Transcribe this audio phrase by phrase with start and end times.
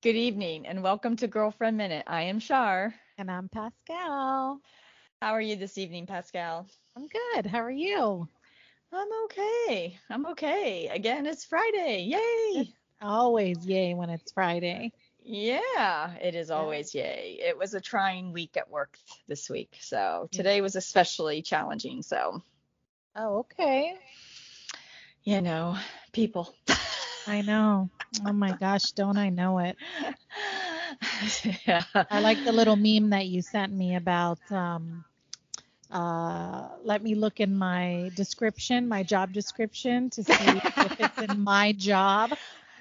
[0.00, 2.04] Good evening and welcome to Girlfriend Minute.
[2.06, 2.94] I am Shar.
[3.18, 4.60] And I'm Pascal.
[5.20, 6.68] How are you this evening, Pascal?
[6.96, 7.46] I'm good.
[7.46, 8.28] How are you?
[8.92, 9.98] I'm okay.
[10.08, 10.86] I'm okay.
[10.86, 12.04] Again, it's Friday.
[12.04, 12.60] Yay!
[12.60, 12.72] It's
[13.02, 14.92] always yay when it's Friday.
[15.24, 17.40] Yeah, it is always yay.
[17.40, 18.96] It was a trying week at work
[19.26, 19.76] this week.
[19.80, 22.02] So today was especially challenging.
[22.02, 22.40] So,
[23.16, 23.94] Oh, okay.
[25.24, 25.76] you know,
[26.12, 26.54] people.
[27.28, 27.90] I know.
[28.26, 29.76] Oh my gosh, don't I know it?
[31.66, 31.82] yeah.
[32.10, 35.04] I like the little meme that you sent me about um
[35.90, 41.38] uh let me look in my description, my job description to see if it's in
[41.38, 42.32] my job.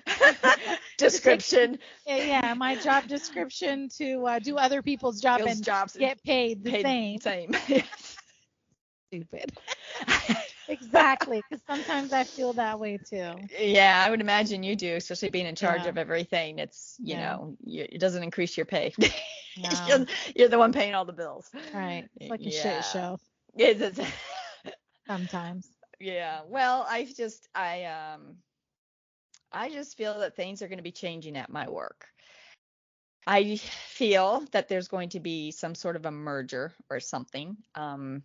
[0.98, 1.78] description.
[2.06, 6.64] Yeah, yeah, my job description to uh, do other people's job and jobs get paid
[6.64, 7.20] the paid same.
[7.22, 7.52] Same.
[9.12, 9.52] Stupid.
[10.68, 13.50] Exactly, because sometimes I feel that way too.
[13.60, 15.90] Yeah, I would imagine you do, especially being in charge Yeah.
[15.90, 16.60] of everything.
[16.60, 17.36] It's, you Yeah.
[17.36, 18.94] know, you, it doesn't increase your pay.
[19.60, 19.70] No.
[19.88, 20.06] you're,
[20.36, 21.50] you're the one paying all the bills.
[21.74, 22.08] Right.
[22.20, 22.62] It's like a Yeah.
[22.62, 23.20] shit show
[23.58, 24.00] It's, it's,
[25.08, 25.68] sometimes.
[26.00, 26.42] yeah.
[26.48, 28.36] Well, I just, I, um,
[29.52, 32.06] I just feel that things are going to be changing at my work.
[33.26, 37.58] I feel that there's going to be some sort of a merger or something.
[37.76, 38.24] Um,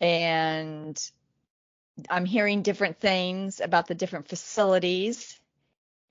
[0.00, 1.00] and
[2.08, 5.38] I'm hearing different things about the different facilities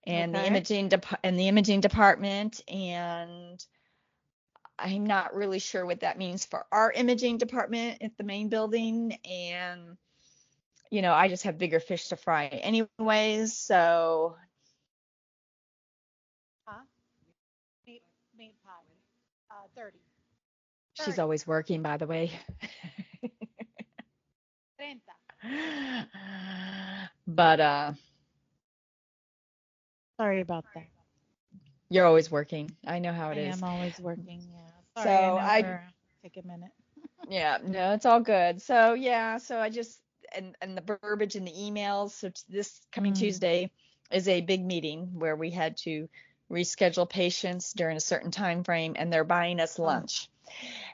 [0.06, 3.64] and the imaging dep- and the imaging department and
[4.78, 9.18] I'm not really sure what that means for our imaging department at the main building
[9.26, 9.98] and
[10.92, 14.36] you know, I just have bigger fish to fry anyways, so
[16.66, 16.84] Huh?
[17.88, 18.04] Meat,
[18.38, 18.72] meat pie.
[19.52, 20.00] Uh, 30.
[20.94, 22.32] she's always working by the way.
[25.42, 26.08] 30.
[27.28, 27.94] but uh
[30.18, 30.84] Sorry about that.
[31.90, 32.70] you're always working.
[32.86, 33.48] I know how it is.
[33.48, 33.64] I is.
[33.64, 34.42] am always working.
[34.52, 35.04] Yeah.
[35.04, 35.80] Sorry, So, I I-
[36.24, 36.72] take a minute.
[37.30, 38.62] Yeah, no, it's all good.
[38.62, 40.02] So yeah, so I just
[40.36, 42.12] and and the verbiage in the emails.
[42.12, 43.20] So this coming Mm.
[43.20, 43.72] Tuesday
[44.12, 46.10] is a big meeting where we had to
[46.52, 49.84] reschedule patients during a certain time frame, and they're buying us Oh.
[49.84, 50.28] lunch,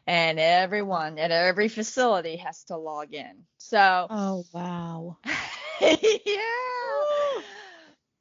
[0.08, 3.44] and everyone at every facility has to log in.
[3.58, 5.18] So Oh wow.
[5.82, 6.02] yeah,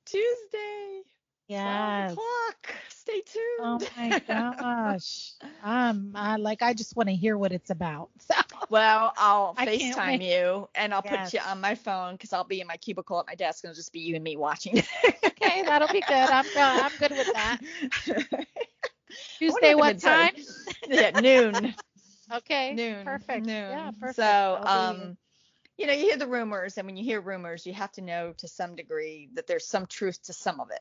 [0.07, 1.03] Tuesday,
[1.49, 2.13] Yes.
[2.13, 2.75] o'clock.
[2.89, 3.45] Stay tuned.
[3.61, 5.33] Oh my gosh.
[5.63, 8.11] Um, I like I just want to hear what it's about.
[8.21, 8.35] So
[8.69, 12.61] Well, I'll I FaceTime you and I'll put you on my phone because I'll be
[12.61, 14.83] in my cubicle at my desk and it'll just be you and me watching.
[15.25, 16.31] okay, that'll be good.
[16.31, 16.61] I'm good.
[16.61, 17.61] I'm good with that.
[19.39, 20.35] Tuesday, wonder what time?
[20.37, 20.54] uh,
[20.89, 21.75] yeah, noon.
[22.33, 22.73] Okay.
[22.75, 23.05] Noon.
[23.05, 23.45] Perfect.
[23.45, 23.71] Noon.
[23.71, 24.17] Yeah, perfect.
[24.17, 25.19] So, um,
[25.77, 28.33] you know, you hear the rumors, and when you hear rumors, you have to know
[28.39, 30.81] to some degree that there's some truth to some of it.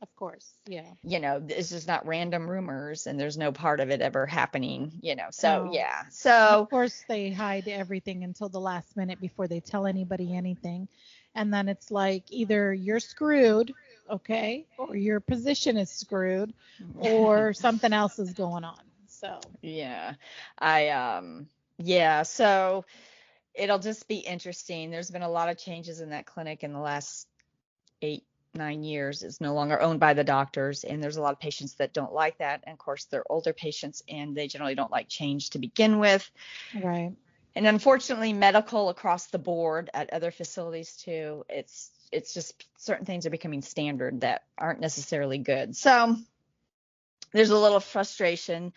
[0.00, 0.50] of course.
[0.66, 0.90] Yeah.
[1.02, 4.92] You know, this is not random rumors, and there's no part of it ever happening.
[5.02, 5.72] You know, so No.
[5.74, 6.04] yeah.
[6.10, 6.32] So
[6.62, 10.88] of course, they hide everything until the last minute before they tell anybody anything.
[11.34, 13.74] And then it's like either you're screwed,
[14.08, 16.54] okay, or your position is screwed,
[16.98, 18.80] or something else is going on.
[19.18, 20.14] So, Yeah.
[20.58, 21.48] I um
[21.78, 22.84] yeah, so
[23.54, 24.90] it'll just be interesting.
[24.90, 27.28] There's been a lot of changes in that clinic in the last
[28.02, 28.24] 8
[28.54, 29.22] 9 years.
[29.22, 32.12] It's no longer owned by the doctors and there's a lot of patients that don't
[32.12, 32.62] like that.
[32.64, 36.30] And of course, they're older patients and they generally don't like change to begin with.
[36.74, 37.12] right.
[37.54, 41.44] And unfortunately, medical across the board at other facilities too.
[41.48, 45.76] It's it's just certain things are becoming standard that aren't necessarily good.
[45.76, 46.16] So
[47.32, 48.72] there's a little frustration.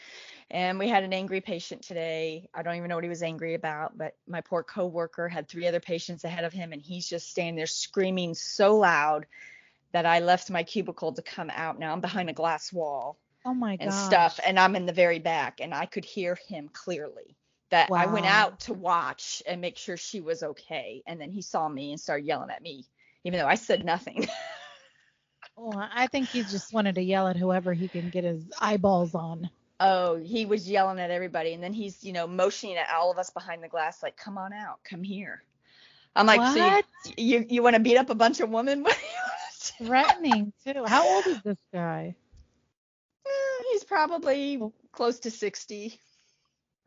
[0.50, 2.50] And we had an angry patient today.
[2.53, 5.67] I don't even know what he was angry about, but my poor coworker had three
[5.67, 9.25] other patients ahead of him, and he's just standing there screaming so loud
[9.94, 11.79] that I left my cubicle to come out.
[11.79, 13.84] Now I'm behind a glass wall Oh my god.
[13.84, 17.35] and stuff and i'm in the very back and i could hear him clearly
[17.72, 21.41] that i went out to watch and make sure she was okay and then he
[21.41, 22.85] saw me and started yelling at me
[23.23, 24.28] even though i said nothing
[25.55, 29.13] Well, I think he just wanted to yell at whoever he can get his eyeballs
[29.15, 29.49] on.
[29.79, 33.17] oh he was yelling at everybody and then he's you know motioning at all of
[33.17, 35.43] us behind the glass like come on out come here
[36.15, 36.85] i'm like so What?
[37.17, 39.31] you you, you want to beat up a bunch of women What you wanna?
[39.89, 40.83] Threatening too.
[40.85, 42.15] How old is this guy?
[43.25, 44.61] Eh, he's probably
[44.91, 45.99] close to 60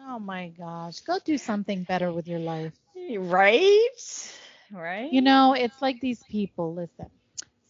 [0.00, 1.00] Oh my gosh.
[1.00, 2.72] Go do something better with your life.
[3.18, 4.32] right
[4.72, 6.74] right You know, it's like these people.
[6.74, 7.06] Listen.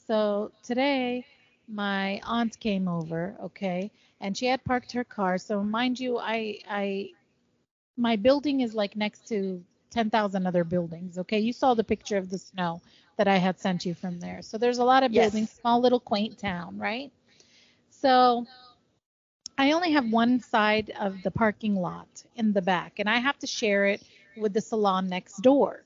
[0.06, 1.24] So today,
[1.68, 3.90] my aunt came over, okay,
[4.20, 5.38] and she had parked her car.
[5.38, 7.10] So mind you, I, I,
[7.96, 11.38] my building is like next to 10,000 other buildings, okay.
[11.38, 12.80] You saw the picture of the snow
[13.16, 14.42] that I had sent you from there.
[14.42, 15.14] So there's a lot of Yes.
[15.14, 17.10] buildings, small little quaint town, right?
[17.90, 18.46] So
[19.58, 23.38] I only have one side of the parking lot in the back, and I have
[23.40, 24.02] to share it
[24.36, 25.84] with the salon next door.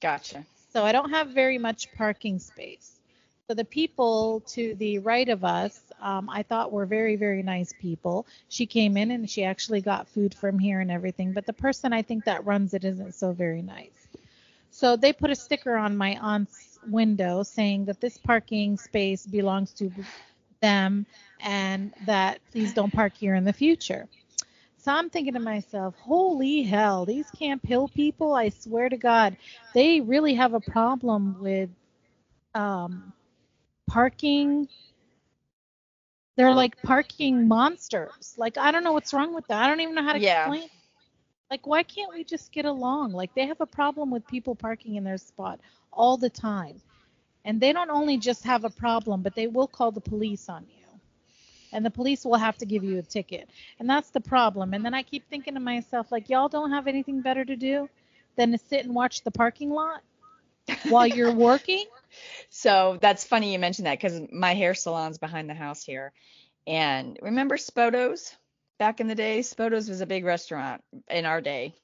[0.00, 0.46] Gotcha.
[0.68, 2.99] So I don't have very much parking space.
[3.50, 7.74] So the people to the right of us, um, I thought were very, very nice
[7.80, 8.24] people.
[8.48, 11.92] She came in and she actually got food from here and everything, but the person
[11.92, 14.06] I think that runs it isn't so very nice.
[14.70, 19.72] So they put a sticker on my aunt's window saying that this parking space belongs
[19.72, 19.90] to
[20.60, 21.04] them
[21.40, 24.06] and that please don't park here in the future.
[24.78, 29.36] So I'm thinking to myself, holy hell, these Camp Hill people, I swear to God,
[29.74, 31.68] they really have a problem with
[32.54, 33.12] um,
[33.90, 34.68] parking.
[36.36, 38.34] They're like parking monsters.
[38.38, 39.62] Like, I don't know what's wrong with that.
[39.62, 40.46] I don't even know how to Yeah.
[40.46, 40.68] explain.
[41.50, 43.12] Like, why can't we just get along?
[43.12, 45.60] Like, they have a problem with people parking in their spot
[45.92, 46.80] all the time.
[47.44, 50.64] And they don't only just have a problem, but they will call the police on
[50.68, 50.86] you.
[51.72, 53.50] And the police will have to give you a ticket.
[53.80, 54.74] And that's the problem.
[54.74, 57.88] And then I keep thinking to myself, like, y'all don't have anything better to do
[58.36, 60.02] than to sit and watch the parking lot
[60.88, 61.86] while you're working?
[62.50, 66.12] So that's funny you mentioned that because my hair salon's behind the house here.
[66.66, 68.34] And remember Spotos?
[68.78, 71.74] Back in the day, Spotos was a big restaurant in our day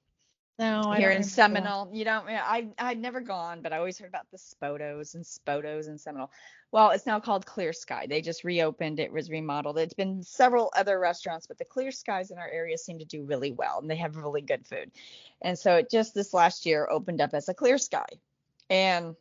[0.58, 1.30] No, I here in remember that.
[1.30, 1.90] Seminole.
[1.92, 5.88] You don't, I, I'd never gone, but I always heard about the Spotos and Spotos
[5.88, 6.30] in Seminole.
[6.72, 8.06] Well, it's now called Clear Sky.
[8.08, 9.00] They just reopened.
[9.00, 9.78] It was remodeled.
[9.78, 13.24] It's been several other restaurants, but the Clear Skies in our area seem to do
[13.24, 14.90] really well and they have really good food.
[15.42, 18.06] And so it just this last year opened up as a Clear Sky.
[18.70, 19.16] And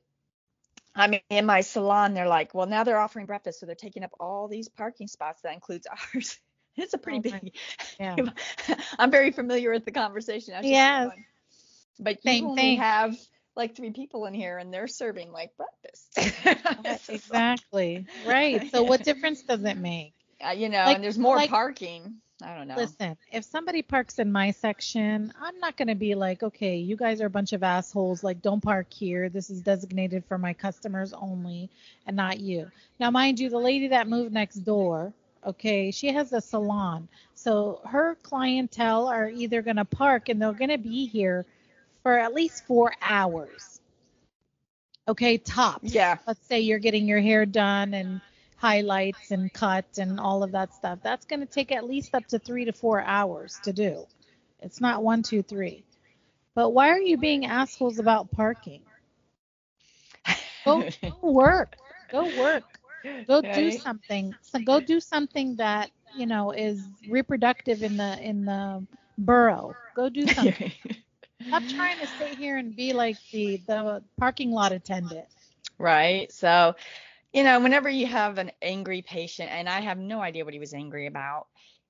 [0.96, 4.04] I mean, in my salon, they're like, well, now they're offering breakfast, so they're taking
[4.04, 5.42] up all these parking spots.
[5.42, 6.40] That includes ours.
[6.78, 7.54] It's a pretty Oh big.
[8.00, 8.16] Yeah.
[9.00, 10.54] I'm very familiar with the conversation.
[10.54, 11.08] I was just Yes.
[11.08, 11.26] going,
[12.00, 12.80] But Same you only thing.
[12.80, 13.16] have
[13.56, 17.10] like three people in here, and they're serving like breakfast.
[17.10, 18.06] Exactly.
[18.26, 18.70] Right.
[18.72, 20.14] So what difference does it make?
[20.46, 22.16] uh, you know, Like- and there's more like- parking.
[22.44, 22.76] I don't know.
[22.76, 26.98] Listen, if somebody parks in my section, I'm not going to be like, okay, you
[26.98, 28.24] guys are a bunch of assholes.
[28.24, 29.30] Like, don't park here.
[29.30, 31.70] This is designated for my customers only
[32.06, 32.70] and not you.
[33.00, 35.14] Now, mind you, the lady that moved next door,
[35.46, 37.08] okay, she has a salon.
[37.36, 41.46] So her clientele are either going to park and they're going to be here
[42.04, 43.80] for at least four hours.
[45.08, 45.94] Okay, tops.
[45.94, 46.18] Yeah.
[46.28, 48.20] Let's say you're getting your hair done and
[48.58, 51.00] highlights and cut and all of that stuff.
[51.04, 54.06] That's going to take at least up to three to four hours to do.
[54.62, 55.84] It's not one, two, three.
[56.56, 58.82] But why are you being assholes about parking?
[60.66, 61.78] Go, go work.
[62.10, 62.80] Go work.
[63.28, 64.36] Go do something.
[64.42, 68.86] So go do something that you know is reproductive in the in the
[69.18, 69.78] borough.
[69.96, 70.72] Go do something.
[71.48, 75.28] Stop trying to sit here and be like the the parking lot attendant.
[75.78, 76.32] right?
[76.32, 76.76] So,
[77.36, 80.60] you know, whenever you have an angry patient, and I have no idea what he
[80.60, 81.48] was angry about,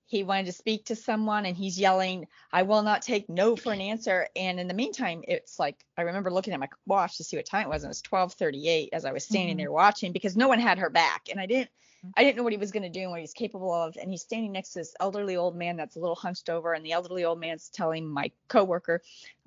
[0.07, 3.71] he wanted to speak to someone and he's yelling, I will not take no for
[3.71, 4.27] an answer.
[4.35, 7.45] And in the meantime, it's like I remember looking at my watch to see what
[7.45, 9.59] time it was, and it was 12:38 as I was standing Mhm.
[9.59, 11.69] there watching because no one had her back, and I didn't.
[12.17, 13.97] I didn't know what he was going to do and what he's capable of.
[13.97, 16.73] And he's standing next to this elderly old man that's a little hunched over.
[16.73, 19.01] And the elderly old man's telling my coworker,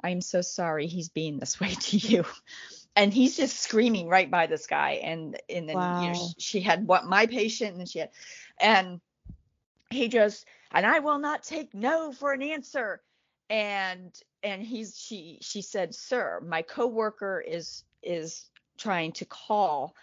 [0.04, 2.24] I'm so sorry he's being this way to you.
[2.96, 4.92] And he's just screaming right by this guy.
[5.02, 6.34] And and then you know, Wow.
[6.38, 8.10] she had what my patient and she had
[8.60, 9.00] and
[9.90, 13.02] he just and I will not take no for an answer.
[13.50, 19.94] And and he's she she said, Sir, my coworker is is trying to call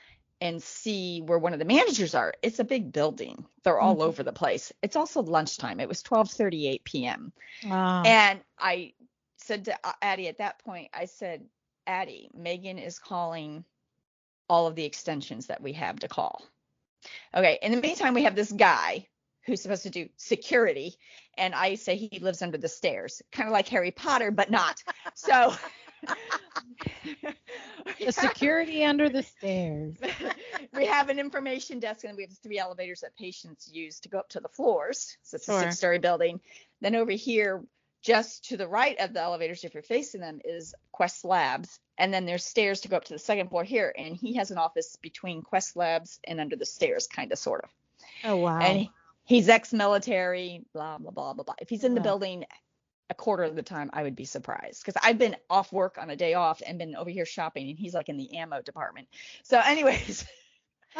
[0.41, 2.33] and see where one of the managers are.
[2.41, 3.45] It's a big building.
[3.63, 4.03] They're all Mhm.
[4.03, 4.71] over the place.
[4.81, 5.79] It's also lunchtime.
[5.79, 7.31] It was 12:38 p.m.
[7.63, 8.03] Wow.
[8.03, 8.93] And I
[9.37, 11.45] said to uh, Addie at that point, I said,
[11.87, 13.65] Addie, Megan is calling
[14.49, 16.43] all of the extensions that we have to call.
[17.33, 17.59] Okay.
[17.61, 19.07] In the meantime, we have this guy
[19.45, 20.95] who's supposed to do security,
[21.37, 24.81] and I say he lives under the stairs, kind of like Harry Potter, but not.
[25.13, 25.53] So.
[27.99, 29.95] the security under the stairs.
[30.75, 34.19] we have an information desk and we have three elevators that patients use to go
[34.19, 35.17] up to the floors.
[35.23, 35.57] So it's Sure.
[35.57, 36.39] a six story building.
[36.81, 37.63] Then over here,
[38.05, 41.79] just to the right of the elevators, if you're facing them, is Quest Labs.
[41.97, 43.91] And then there's stairs to go up to the second floor here.
[43.97, 47.63] And he has an office between Quest Labs and under the stairs, kind of, sort
[47.63, 47.69] of.
[48.23, 48.59] Oh wow.
[48.59, 48.89] And
[49.23, 51.55] he's ex military, blah, blah, blah, blah, blah.
[51.59, 52.45] If he's in the building
[53.09, 56.11] a quarter of the time, I would be surprised because I've been off work on
[56.11, 59.07] a day off and been over here shopping, and he's like in the ammo department.
[59.41, 60.25] So, anyways.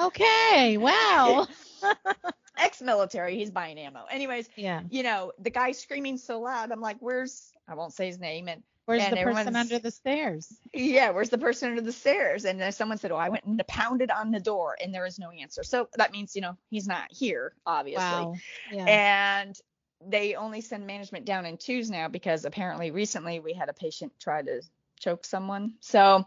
[0.02, 0.78] okay.
[0.78, 1.48] Wow.
[2.58, 4.82] ex-military he's buying ammo anyways yeah.
[4.90, 8.48] you know the guy screaming so loud i'm like where's i won't say his name
[8.48, 10.54] and Where's and the person under the stairs?
[10.72, 12.46] Yeah, where's the person under the stairs?
[12.46, 15.18] And then someone said, Oh, I went and pounded on the door and there is
[15.18, 15.64] no answer.
[15.64, 18.04] So that means, you know, he's not here, obviously.
[18.04, 18.36] Wow.
[18.72, 18.86] Yeah.
[18.86, 19.60] And
[20.08, 24.14] they only send management down in twos now because apparently recently we had a patient
[24.20, 24.62] try to
[25.00, 25.74] choke someone.
[25.80, 26.26] So,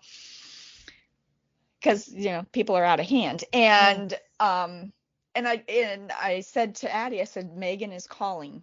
[1.81, 4.93] because you know people are out of hand, and um,
[5.35, 8.63] and I and I said to Addie, I said Megan is calling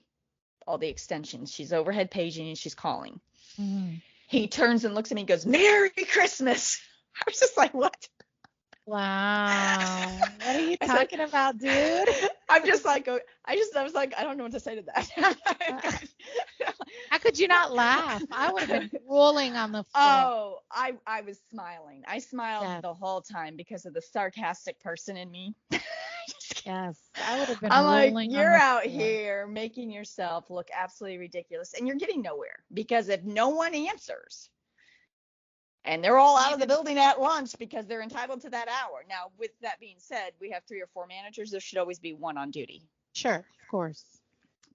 [0.67, 1.51] all the extensions.
[1.51, 3.19] She's overhead paging and she's calling.
[3.60, 4.01] Mhm.
[4.27, 6.81] He turns and looks at me and goes, "Merry Christmas."
[7.17, 8.07] I was just like, "What?"
[8.86, 10.17] Wow.
[10.43, 12.07] What are you talking about, dude?
[12.50, 13.07] I'm just like,
[13.45, 15.10] I just I was like, I don't know what to say to that.
[17.10, 18.24] How could you not laugh?
[18.31, 20.03] I would have been rolling on the floor.
[20.05, 22.03] Oh, I I was smiling.
[22.07, 22.81] I smiled Yes.
[22.84, 25.55] the whole time because of the sarcastic person in me.
[26.65, 26.98] Yes.
[27.24, 28.93] I would have been I'm like, you're out floor.
[28.93, 34.50] here making yourself look absolutely ridiculous, and you're getting nowhere because if no one answers,
[35.86, 39.05] and they're all out of the building at lunch because they're entitled to that hour.
[39.07, 41.51] Now, with that being said, we have three or four managers.
[41.51, 42.89] There should always be one on duty.
[43.13, 44.14] Sure, of course.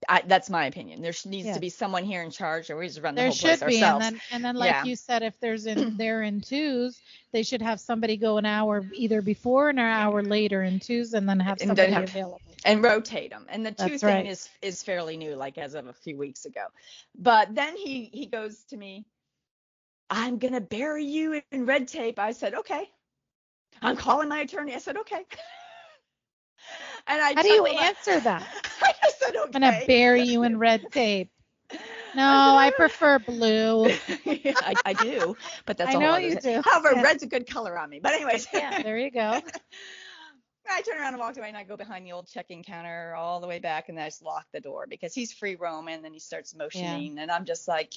[0.08, 1.02] I, that's my opinion.
[1.02, 1.56] There needs Yes.
[1.56, 3.66] to be someone here in charge, or we just run the There whole place should
[3.68, 4.06] be, ourselves.
[4.06, 4.84] and then and then like Yeah.
[4.84, 7.00] you said, if there's in they're in twos,
[7.32, 11.12] they should have somebody go an hour either before and an hour later in twos,
[11.12, 12.40] and then have And somebody have- available.
[12.64, 13.46] and rotate them.
[13.50, 14.26] And the two That's thing right.
[14.26, 16.66] is is fairly new, like as of a few weeks ago.
[17.18, 19.04] But then he he goes to me,
[20.08, 22.18] I'm gonna bury you in red tape.
[22.18, 22.88] I said, okay.
[23.82, 24.74] I'm calling my attorney.
[24.74, 25.24] I said, okay.
[27.06, 28.42] and I How do you answer that?
[28.82, 29.44] I just said, okay.
[29.44, 31.30] I'm gonna bury you in red tape.
[32.14, 33.86] No, I prefer blue.
[34.26, 36.54] I, I do, but that's I a know you thing.
[36.56, 36.62] do.
[36.64, 37.02] However, Yeah.
[37.02, 38.00] red's a good color on me.
[38.00, 38.48] But anyways.
[38.52, 39.40] Yeah, there you go.
[40.72, 43.40] I turn around and walk away and I go behind the old check-in counter all
[43.40, 46.04] the way back and then I just lock the door because he's free roaming and
[46.04, 47.92] then he starts motioning and I'm just like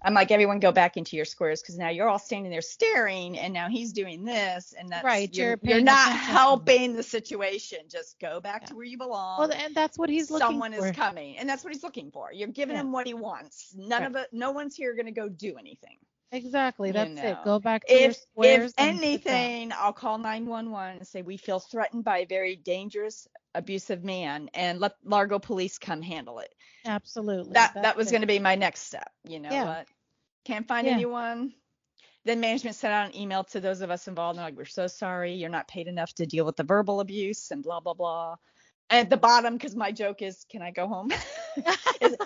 [0.00, 3.38] I'm like everyone go back into your squares because now you're all standing there staring
[3.38, 6.34] and now he's doing this and that's Right, you're, you're you're not attention.
[6.34, 10.30] helping the situation just go back to where you belong Well, and that's what he's
[10.30, 10.76] looking someone for.
[10.76, 12.80] Someone is coming and that's what he's looking for you're giving Yeah.
[12.80, 14.06] him what he wants none Right.
[14.06, 15.98] of it no one's here going to go do anything
[16.32, 16.88] Exactly.
[16.88, 17.36] you That's it.
[17.44, 18.72] Go back to your if squares.
[18.72, 19.34] if and sit down.
[19.36, 24.48] anything, I'll call 911 and say we feel threatened by a very dangerous, abusive man,
[24.54, 26.52] and let Largo Police come handle it.
[26.86, 27.52] Absolutely.
[27.52, 29.10] That that was going to be my next step.
[29.24, 29.64] You know Yeah.
[29.64, 29.86] what?
[30.44, 30.94] Can't find Yeah.
[30.94, 31.52] anyone.
[32.24, 34.38] Then management sent out an email to those of us involved.
[34.38, 37.50] And like, we're so sorry, you're not paid enough to deal with the verbal abuse
[37.50, 38.36] and blah blah blah.
[38.90, 41.10] And at the bottom, because my joke is, can I go home?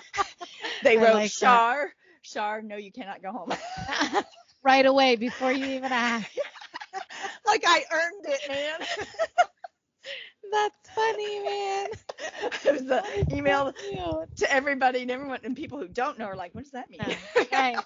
[0.83, 1.89] They I wrote, like that.
[2.27, 3.53] Shar, Shar, no, you cannot go home.
[4.63, 6.29] right away before you even ask.
[7.45, 8.79] like I earned it, man.
[10.51, 11.87] That's funny, man.
[12.65, 13.03] it was the
[13.35, 13.73] email
[14.37, 17.01] to everybody and everyone and people who don't know are like, what does that mean?
[17.51, 17.77] Right.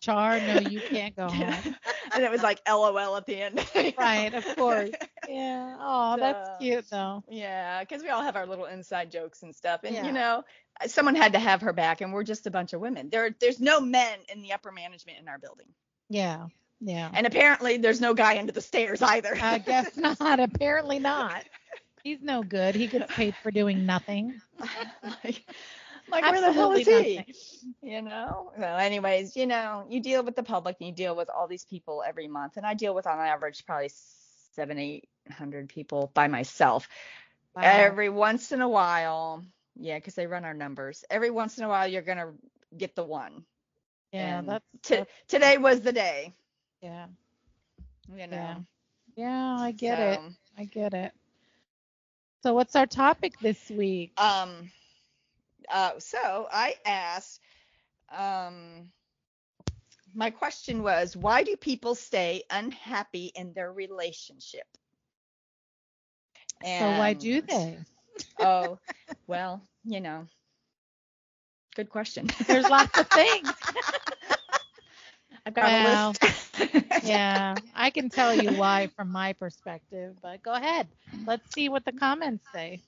[0.00, 1.74] Shar, no, you can't go home.
[2.14, 3.60] and it was like LOL at the end.
[3.98, 4.90] Right, of course.
[5.28, 5.76] Yeah.
[5.78, 7.22] Oh, that's cute though.
[7.28, 10.06] Yeah, because we all have our little inside jokes and stuff, and Yeah.
[10.06, 10.42] you know,
[10.80, 13.10] uh, someone had to have her back, and we're just a bunch of women.
[13.10, 15.66] There, there's no men in the upper management in our building,
[16.08, 16.46] Yeah.
[16.80, 17.10] Yeah.
[17.12, 19.36] and apparently there's no guy under the stairs either.
[19.40, 20.40] I guess not.
[20.40, 21.44] Apparently not.
[22.04, 22.74] He's no good.
[22.74, 24.40] He gets paid for doing nothing.
[25.24, 25.44] like,
[26.10, 27.16] like where the hell is he?
[27.16, 27.34] nothing.
[27.82, 28.52] You know.
[28.56, 31.64] Well, anyways, you know, you deal with the public and you deal with all these
[31.64, 33.90] people every month, and I deal with on average probably
[34.52, 36.88] seven, eight hundred people by myself.
[37.54, 37.62] Wow.
[37.64, 39.44] Every once in a while,
[39.76, 41.04] yeah, because they run our numbers.
[41.10, 42.32] Every once in a while, you're gonna
[42.76, 43.44] get the one.
[44.12, 46.34] yeah, and that's, T- that's today was the day.
[46.82, 47.06] yeah.
[48.14, 48.36] You know.
[48.36, 48.56] Yeah.
[49.16, 50.20] Yeah, I get it.
[50.56, 51.12] I get it.
[52.42, 54.12] So what's our topic this week?
[54.16, 54.70] Um.
[55.70, 55.92] Uh.
[55.98, 57.40] So I asked.
[58.16, 58.90] Um.
[60.14, 64.66] My question was, why do people stay unhappy in their relationship?
[66.62, 67.84] so why do they?
[68.40, 68.78] Oh,
[69.26, 70.26] well, you know.
[71.74, 72.28] Good question.
[72.46, 73.56] There's lots of things.
[75.46, 76.22] I've got Well, a list.
[77.00, 80.88] Yeah, I can tell you why from my perspective, but go ahead.
[81.26, 82.82] Let's see what the comments say.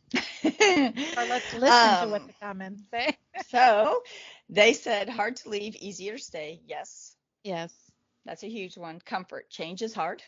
[1.16, 3.16] Or let's listen to what Um, the comments say.
[3.34, 4.02] so
[4.48, 6.60] they said hard to leave, easier to stay.
[6.66, 7.09] Yes,
[7.44, 7.72] Yes.
[8.24, 9.00] that's a huge one.
[9.00, 10.22] Comfort, change is hard.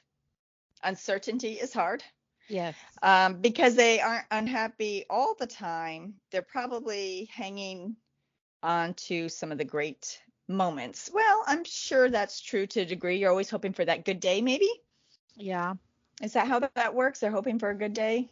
[0.83, 2.03] Uncertainty is hard.
[2.49, 2.75] Yes.
[3.03, 6.15] Um, because they aren't unhappy all the time.
[6.31, 7.97] They're probably hanging
[8.63, 11.11] on to some of the great moments.
[11.13, 13.19] Well, I'm sure that's true to a degree.
[13.19, 14.69] You're always hoping for that good day, maybe.
[15.37, 15.75] Yeah.
[16.21, 17.21] Is that how that- works?
[17.21, 18.29] They're hoping for a good day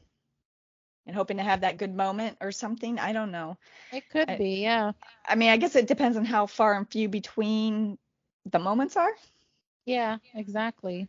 [1.06, 2.99] and hoping to have that good moment or something.
[2.99, 3.56] I don't know.
[3.92, 4.60] It could I- be.
[4.62, 4.92] Yeah.
[5.26, 7.96] I mean, I guess it depends on how far and few between
[8.47, 9.12] the moments are.
[9.87, 11.09] Yeah, exactly.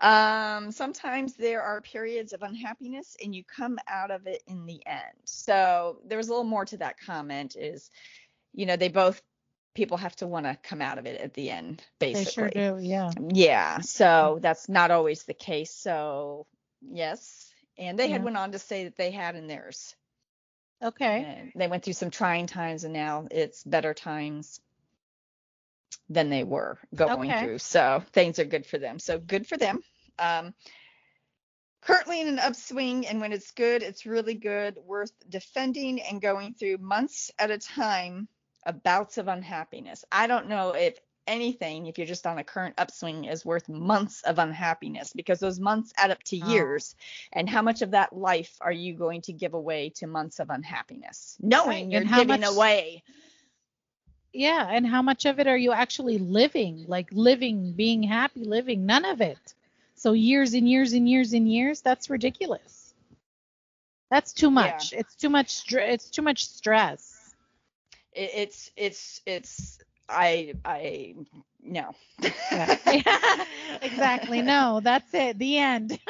[0.00, 4.80] Um, sometimes there are periods of unhappiness and you come out of it in the
[4.86, 5.14] end.
[5.24, 7.90] So there was a little more to that comment is,
[8.54, 9.20] you know, they both
[9.74, 12.24] people have to want to come out of it at the end, basically.
[12.24, 13.10] They sure do, yeah.
[13.28, 13.80] Yeah.
[13.80, 15.74] So that's not always the case.
[15.74, 16.46] So
[16.80, 17.52] yes.
[17.78, 19.94] And they had went on to say that they had in theirs.
[20.82, 21.50] Okay.
[21.52, 24.60] And they went through some trying times and now it's better times
[26.10, 27.44] than they were going Okay.
[27.44, 27.58] through.
[27.58, 28.98] So things are good for them.
[28.98, 29.80] So good for them.
[30.18, 30.52] Um,
[31.82, 36.52] currently in an upswing, and when it's good, it's really good, worth defending and going
[36.54, 38.28] through months at a time
[38.66, 40.04] of bouts of unhappiness.
[40.12, 44.22] I don't know if anything, if you're just on a current upswing, is worth months
[44.22, 46.50] of unhappiness because those months add up to Oh.
[46.52, 46.96] years.
[47.32, 50.50] And how much of that life are you going to give away to months of
[50.50, 51.36] unhappiness?
[51.40, 53.02] Knowing Right, you're and how giving much- away.
[54.32, 56.84] Yeah, and how much of it are you actually living?
[56.86, 59.54] Like living, being happy, living, none of it.
[59.94, 62.94] So years and years and years and years, that's ridiculous.
[64.10, 64.92] That's too much.
[64.92, 67.34] It's too much it's too much stress.
[68.12, 71.14] It, it's it's it's I I
[71.62, 71.94] no.
[72.50, 72.70] Yeah.
[73.82, 74.42] exactly.
[74.42, 75.38] No, that's it.
[75.38, 75.98] The end.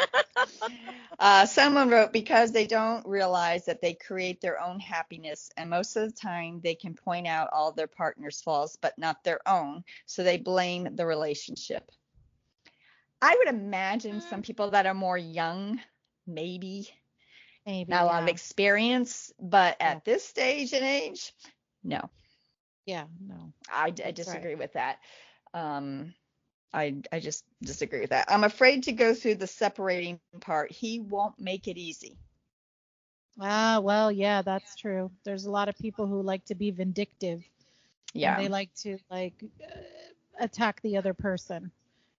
[1.18, 5.96] Uh, someone wrote because they don't realize that they create their own happiness, and most
[5.96, 9.84] of the time they can point out all their partner's faults, but not their own.
[10.06, 11.90] So they blame the relationship.
[13.20, 15.80] I would imagine some people that are more young,
[16.26, 16.88] maybe
[17.66, 17.88] Maybe.
[17.88, 20.00] not a lot of experience, but Yeah.
[20.00, 21.32] at this stage and age,
[21.82, 22.10] no,
[22.86, 23.52] yeah, no.
[23.68, 24.46] I, I That's right.
[24.46, 24.98] disagree with that.
[25.54, 26.14] Um,
[26.72, 28.26] I I just disagree with that.
[28.30, 30.70] I'm afraid to go through the separating part.
[30.72, 32.16] He won't make it easy.
[33.40, 35.10] Ah, well, yeah, that's true.
[35.24, 37.42] There's a lot of people who like to be vindictive.
[38.12, 38.36] Yeah.
[38.36, 39.80] They like to like uh,
[40.44, 41.70] attack the other person.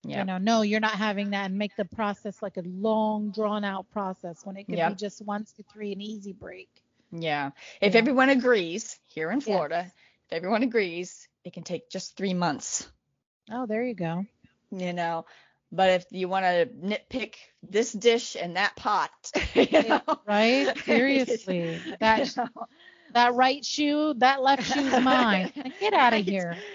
[0.04, 0.20] yeah.
[0.20, 3.64] You know, no, you're not having that and make the process like a long drawn
[3.64, 4.90] out process when it could Yep.
[4.92, 6.70] be just once to three an easy break.
[7.12, 7.52] Yeah.
[7.82, 8.00] If Yeah.
[8.00, 9.94] everyone agrees here in Florida, Yes.
[10.30, 12.90] if everyone agrees, it can take just three months,
[13.52, 14.26] Oh, there you go.
[14.72, 15.26] you know.
[15.72, 19.12] But if you want to nitpick this dish and that pot,
[19.56, 20.72] you Yeah, know, right?
[20.78, 21.86] Seriously.
[22.00, 22.68] That you know,
[23.12, 25.52] that right shoe, that left shoe's mine.
[25.80, 26.66] Get out of right, here.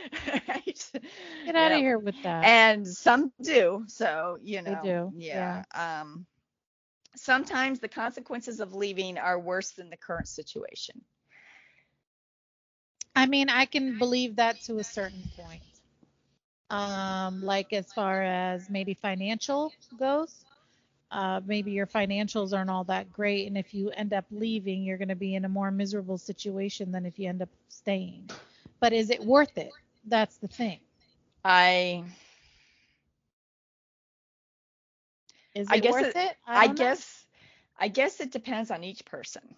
[0.49, 0.91] Right.
[1.45, 1.73] Get out Yeah.
[1.73, 2.53] of here with that.
[2.53, 3.85] And some do.
[3.89, 4.77] So, you They know.
[4.77, 5.65] do, Yeah.
[5.75, 6.27] Um
[7.17, 11.05] sometimes the consequences of leaving are worse than the current situation.
[13.15, 15.63] I mean, I can believe that to a certain point.
[16.71, 20.45] Um, like as far as maybe financial goes,
[21.11, 24.99] uh, maybe your financials aren't all that great, and if you end up leaving, you're
[24.99, 28.31] going to be in a more miserable situation than if you end up staying.
[28.81, 29.73] But is it worth it?
[30.05, 30.81] That's the thing.
[31.45, 32.05] I
[35.55, 36.37] Is I it guess worth it- it?
[36.47, 37.27] I, don't guess
[37.79, 39.57] I guess it depends on each person.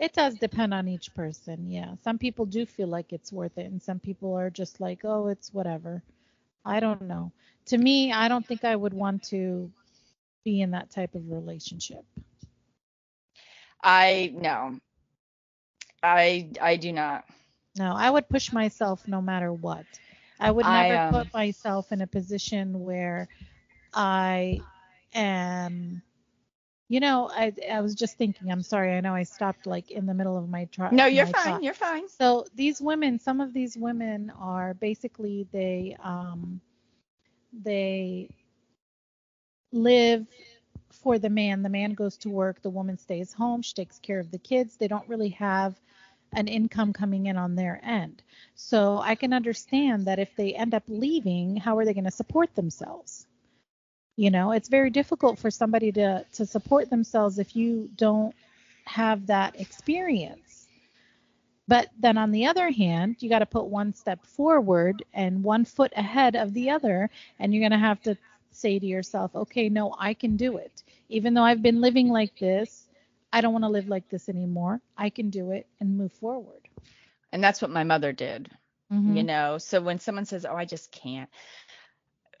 [0.00, 1.94] It does depend on each person, yeah.
[2.02, 5.28] Some people do feel like it's worth it, and some people are just like, oh,
[5.28, 6.02] it's whatever.
[6.64, 7.32] I don't know.
[7.66, 9.70] To me, I don't think I would want to
[10.44, 12.04] be in that type of relationship.
[13.82, 14.78] I no.
[16.02, 17.24] I I do not.
[17.76, 19.86] No, I would push myself no matter what.
[20.40, 23.28] I would I, never um, put myself in a position where
[23.94, 24.60] I
[25.14, 26.02] am.
[26.90, 28.50] You know, I I was just thinking.
[28.50, 28.92] I'm sorry.
[28.96, 30.90] I know I stopped like in the middle of my try.
[30.90, 31.44] No, you're fine.
[31.44, 31.62] thought.
[31.62, 32.08] You're fine.
[32.08, 36.60] So these women, some of these women are basically they um
[37.52, 38.28] they
[39.70, 40.26] live
[40.90, 41.62] for the man.
[41.62, 44.76] The man goes to work, the woman stays home, she takes care of the kids.
[44.76, 45.78] They don't really have
[46.32, 48.20] an income coming in on their end.
[48.56, 52.10] So I can understand that if they end up leaving, how are they going to
[52.10, 53.26] support themselves?
[54.20, 58.34] You know, it's very difficult for somebody to to support themselves if you don't
[58.84, 60.68] have that experience.
[61.66, 65.64] But then on the other hand, you got to put one step forward and one
[65.64, 68.16] foot ahead of the other, and you're going to have to
[68.50, 70.82] say to yourself, okay, no, I can do it.
[71.08, 72.88] Even though I've been living like this,
[73.32, 74.82] I don't want to live like this anymore.
[74.98, 76.68] I can do it and move forward.
[77.32, 78.50] And that's what my mother did.
[78.92, 79.16] Mhm.
[79.16, 81.30] You know, so when someone says, "Oh, I just can't,"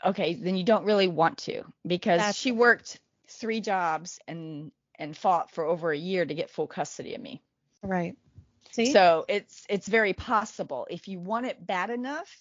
[0.04, 5.16] okay, then you don't really want to because That's she worked three jobs and and
[5.16, 7.42] fought for over a year to get full custody of me.
[7.82, 8.16] Right.
[8.72, 12.34] See, So it's it's very possible if you want it bad enough,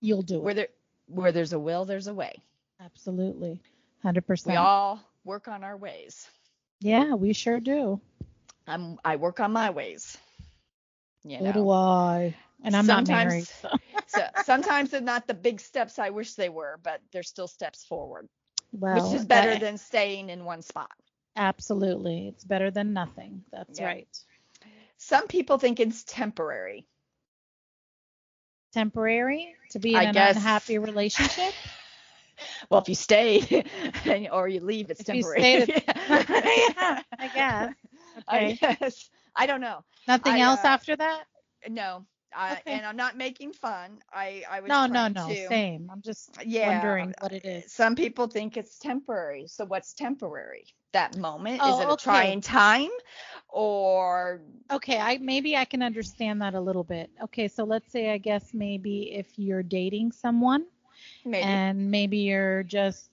[0.00, 0.42] you'll do it.
[0.42, 0.56] where it.
[0.56, 0.68] there
[1.06, 2.42] where there's a will, there's a way.
[2.80, 3.60] Absolutely.
[4.04, 4.46] 100%.
[4.46, 6.28] We all work on our ways.
[6.80, 8.00] yeah, we sure do.
[8.66, 10.16] I'm I work on my ways.
[11.24, 12.34] You So do I.
[12.62, 13.46] And I'm not married.
[13.46, 13.68] So.
[14.14, 17.84] So sometimes they're not the big steps I wish they were, but they're still steps
[17.84, 18.28] forward,
[18.72, 20.90] Well, which is better that- than staying in one spot.
[21.36, 22.28] absolutely.
[22.28, 23.44] It's better than nothing.
[23.52, 23.86] That's Yeah.
[23.86, 24.18] right.
[24.98, 26.86] Some people think it's temporary.
[28.72, 31.52] Temporary to be in I an guess- unhappy relationship.
[32.68, 33.64] Well, if you stay
[34.32, 35.62] or you leave, it's If you temporary.
[35.66, 37.74] stay Yeah, I guess.
[38.28, 38.28] Okay.
[38.28, 39.10] I guess.
[39.36, 39.84] I don't know.
[40.08, 41.24] Nothing I, else uh, after that?
[41.68, 42.04] No.
[42.36, 42.72] I, Okay.
[42.72, 43.98] And I'm not making fun.
[44.12, 45.28] I, I was No, no, no.
[45.28, 45.90] to- Same.
[45.90, 46.68] I'm just Yeah.
[46.68, 47.72] wondering what it is.
[47.72, 49.46] Some people think it's temporary.
[49.46, 50.64] So what's temporary?
[50.92, 51.60] That moment?
[51.62, 52.90] Oh, Is it a oh, trying time?
[53.48, 57.10] Or Okay, I maybe I can understand that a little bit.
[57.24, 60.66] Okay, so let's say I guess maybe if you're dating someone
[61.24, 63.10] maybe and maybe you're just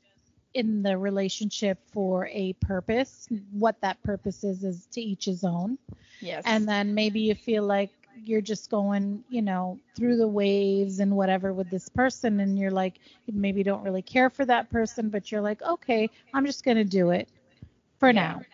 [0.54, 5.78] in the relationship for a purpose, what that purpose is is to each his own.
[6.22, 6.46] yes.
[6.46, 11.16] And then maybe you feel like you're just going, you know, through the waves and
[11.16, 15.10] whatever with this person and you're like you maybe don't really care for that person,
[15.10, 17.30] but you're like, "Okay, I'm just going to do it
[18.00, 18.14] for Yeah.
[18.14, 18.46] now."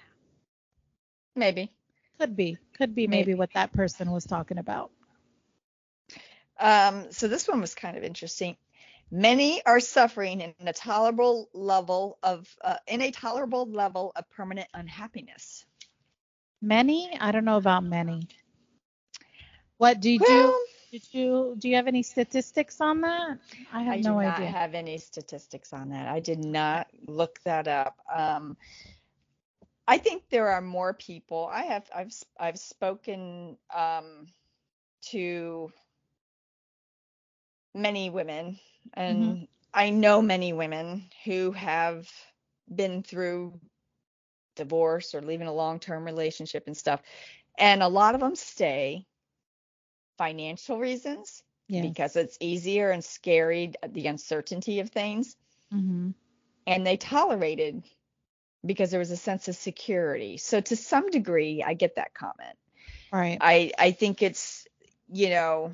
[1.36, 1.72] maybe.
[2.20, 2.60] Could be.
[2.74, 3.28] Could be Maybe.
[3.28, 4.92] maybe what that person was talking about.
[6.60, 8.58] Um, so this one was kind of interesting.
[9.12, 14.68] Many are suffering in a tolerable level of uh, in a tolerable level of permanent
[14.74, 15.66] unhappiness.
[16.62, 17.18] Many?
[17.20, 18.28] I don't know about many.
[19.78, 23.40] What did Well, you did you do you have any statistics on that?
[23.74, 24.32] I have I no idea.
[24.32, 26.08] I do not have any statistics on that.
[26.08, 27.98] I did not look that up.
[28.14, 28.58] Um,
[29.88, 31.50] I think there are more people.
[31.52, 34.28] I have I've I've spoken um,
[35.12, 35.72] to
[37.74, 38.60] many women,
[38.94, 42.10] and I know many women who have
[42.74, 43.60] been through
[44.56, 47.02] divorce or leaving a long-term relationship and stuff,
[47.58, 49.06] and a lot of them stay
[50.18, 51.84] financial reasons Yes.
[51.84, 55.36] because it's easier and scary the uncertainty of things
[55.72, 56.12] hmm
[56.66, 57.84] and they tolerated
[58.66, 62.58] because there was a sense of security so to some degree i get that comment
[63.12, 63.38] Right.
[63.42, 64.66] i i think it's
[65.12, 65.72] you know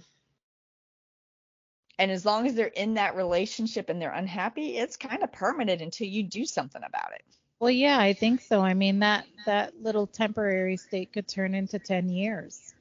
[2.00, 5.82] and as long as they're in that relationship and they're unhappy it's kind of permanent
[5.82, 7.24] until you do something about it
[7.60, 8.60] Well, yeah, I think so.
[8.62, 12.74] I mean that that little temporary state could turn into 10 years,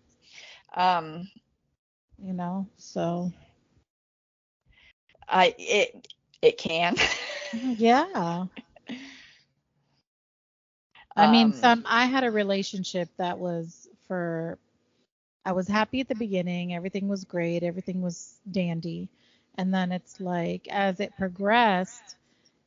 [0.74, 1.28] um
[2.22, 2.66] you know.
[2.78, 3.32] So,
[5.28, 6.08] i it
[6.42, 6.94] it can
[7.52, 8.46] yeah.
[11.16, 14.58] I mean, Um, some I had a relationship that was for
[15.44, 19.08] I was happy at the beginning, everything was great, everything was dandy.
[19.56, 22.16] And then it's like as it progressed,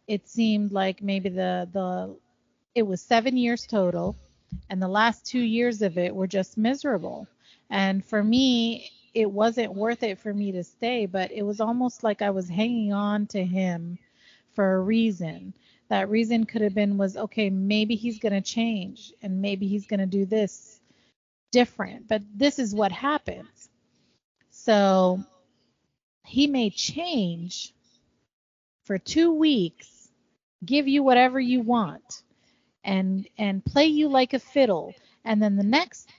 [0.08, 2.16] it seemed like maybe the the
[2.76, 4.16] it was 7 years total
[4.70, 7.28] and the last 2 years of it were just miserable.
[7.70, 12.04] And for me, it wasn't worth it for me to stay, but it was almost
[12.04, 13.98] like I was hanging on to him
[14.54, 15.54] for a reason.
[15.90, 19.88] That reason could have been was okay maybe he's going to change and maybe he's
[19.88, 20.80] going to do this
[21.52, 23.70] different but this is what happens.
[24.50, 25.24] So
[26.26, 27.74] he may change
[28.84, 30.10] for 2 weeks
[30.66, 32.24] give you whatever you want
[32.84, 36.10] and and play you like a fiddle and then the next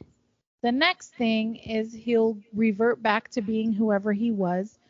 [0.66, 4.80] the next thing is he'll revert back to being whoever he was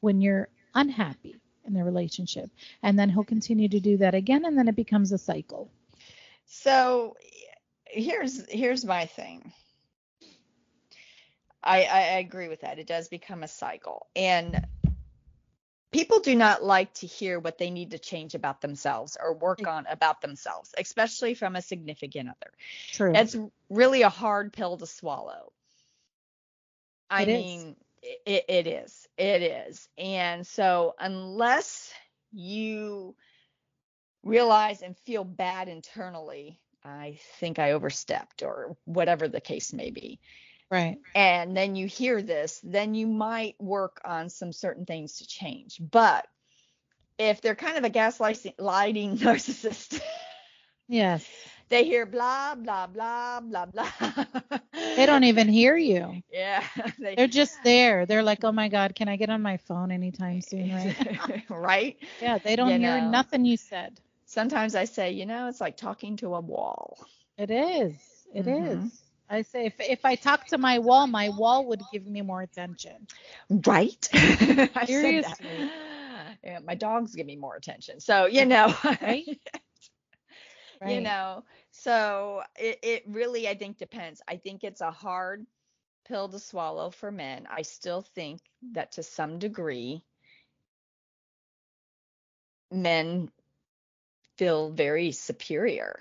[0.00, 2.50] when you're unhappy in the relationship
[2.82, 5.70] and then he'll continue to do that again and then it becomes a cycle
[6.46, 7.16] So
[7.86, 9.52] here's here's my thing.
[11.62, 12.78] I, I agree with that.
[12.78, 14.64] It does become a cycle, and
[15.92, 19.66] people do not like to hear what they need to change about themselves or work
[19.66, 22.52] on about themselves, especially from a significant other.
[22.92, 23.36] true It's
[23.68, 25.52] really a hard pill to swallow.
[27.10, 27.44] I It is.
[27.44, 29.08] mean, it, it is.
[29.18, 29.88] It is.
[29.98, 31.92] And so, unless
[32.32, 33.16] you
[34.22, 40.20] realize and feel bad internally, I think I overstepped or whatever the case may be.
[40.70, 45.26] Right And then you hear this, then you might work on some certain things to
[45.26, 45.78] change.
[45.80, 46.26] But
[47.18, 50.00] if they're kind of a gaslighting narcissist,
[50.88, 51.26] yes
[51.68, 53.90] they hear blah blah blah blah blah.
[54.96, 56.64] they don't even hear you Yeah.
[56.98, 59.90] They, they're just there they're like oh my god can i get on my phone
[59.92, 61.96] anytime soon right right.
[62.20, 63.10] yeah they don't You hear know.
[63.10, 66.98] nothing you said Sometimes I say, you know, it's like talking to a wall.
[67.36, 67.96] it is
[68.32, 68.86] It mm-hmm.
[68.86, 69.02] is.
[69.30, 72.42] I say if, if i talk to my wall my wall would give me more
[72.42, 73.06] attention
[73.50, 74.08] Right?
[74.14, 75.40] I said that.
[75.40, 75.72] Seriously.
[76.44, 78.00] Yeah, my dogs give me more attention.
[78.00, 79.26] So, you know, Right?
[80.84, 84.22] you know, so it, it really, I think, depends.
[84.28, 85.46] I think it's a hard
[86.06, 87.46] pill to swallow for men.
[87.50, 88.40] I still think
[88.72, 90.02] that to some degree,
[92.70, 93.30] men
[94.38, 96.00] feel very superior.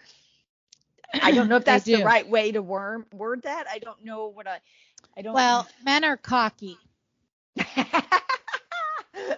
[1.21, 3.65] I don't know if that's the right way to word word that.
[3.71, 4.59] I don't know what I.
[5.17, 5.33] I don't.
[5.33, 6.77] Well, men are cocky.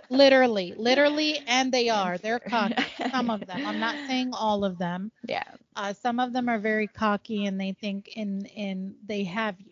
[0.09, 2.17] Literally, literally, and they are.
[2.17, 2.95] They're cocky.
[3.11, 3.65] Some of them.
[3.65, 5.11] I'm not saying all of them.
[5.27, 5.43] yeah.
[5.75, 9.71] Uh, some of them are very cocky and they think in in they have you.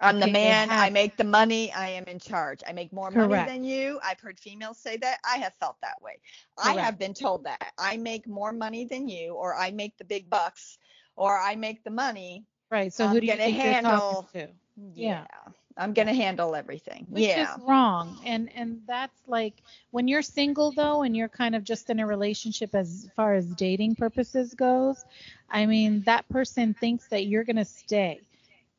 [0.00, 0.70] I'm the Okay, they man.
[0.70, 1.72] I make the money.
[1.72, 2.62] I am in charge.
[2.66, 3.98] I make more money than you.
[4.02, 5.18] I've heard females say that.
[5.24, 6.20] I have felt that way.
[6.58, 7.72] I have been told that.
[7.78, 10.78] I make more money than you, or I make the big bucks,
[11.20, 12.46] or I make the money.
[12.70, 12.92] Right.
[12.92, 14.48] So I'm who do you gonna think you're talking to?
[14.94, 15.24] Yeah.
[15.36, 15.52] Yeah.
[15.76, 17.06] I'm going to handle everything.
[17.10, 17.54] Which yeah.
[17.54, 18.18] is wrong.
[18.24, 19.54] And and that's like
[19.90, 23.46] when you're single though and you're kind of just in a relationship as far as
[23.54, 25.04] dating purposes goes,
[25.50, 28.20] I mean that person thinks that you're gonna stay.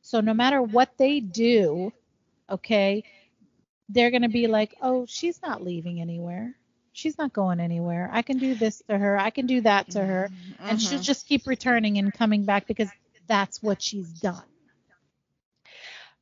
[0.01, 1.93] So no matter what they do,
[2.49, 3.04] okay,
[3.89, 6.56] they're gonna be like, Oh, she's not leaving anywhere.
[6.93, 8.10] She's not going anywhere.
[8.12, 9.17] I can do this to her.
[9.17, 10.30] I can do that to her.
[10.60, 11.04] And she'll Mhm.
[11.04, 12.89] just keep returning and coming back because
[13.27, 14.43] that's what she's done.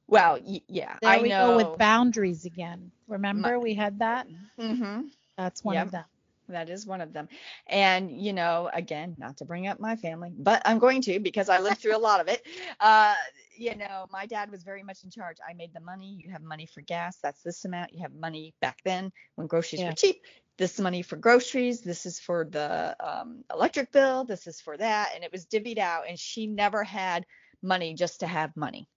[0.08, 0.98] Well, y- yeah.
[1.02, 1.52] There I we know.
[1.52, 2.92] go with boundaries again.
[3.08, 4.28] Remember we had that?
[4.60, 5.08] Mm-hmm.
[5.38, 5.86] That's one Yep.
[5.88, 6.06] of them.
[6.50, 7.30] That is one of them.
[7.68, 11.48] And, you know, again, not to bring up my family, but I'm going to because
[11.48, 12.46] I lived through a lot of it.
[12.80, 13.14] Uh,
[13.58, 15.38] you know, my dad was very much in charge.
[15.48, 16.18] I made the money.
[16.24, 17.18] You have money for gas.
[17.22, 17.94] That's this amount.
[17.94, 19.90] You have money back then when groceries Yeah.
[19.90, 20.22] were cheap.
[20.60, 21.82] This money for groceries.
[21.82, 24.26] This is for the um, electric bill.
[24.26, 25.14] This is for that.
[25.16, 26.06] And it was divvied out.
[26.10, 27.26] And she never had
[27.64, 28.88] money just to have money.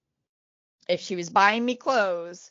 [0.88, 2.50] If she was buying me clothes,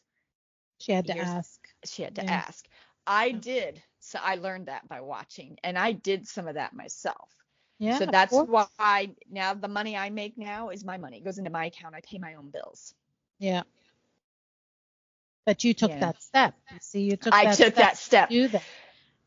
[0.79, 1.69] She had to ask.
[1.85, 2.31] she had to Yeah.
[2.31, 2.67] ask.
[3.07, 3.39] I Yeah.
[3.41, 3.83] did.
[3.99, 7.29] So I learned that by watching and I did some of that myself.
[7.79, 7.97] Yeah.
[7.97, 11.17] so that's why now the money I make now is my money.
[11.17, 11.95] It goes into my account.
[11.95, 12.93] I pay my own bills.
[13.39, 13.63] Yeah.
[15.45, 15.99] But you took Yeah.
[15.99, 16.55] that step.
[16.69, 18.29] You see, you took I that took step that step.
[18.29, 18.65] do that.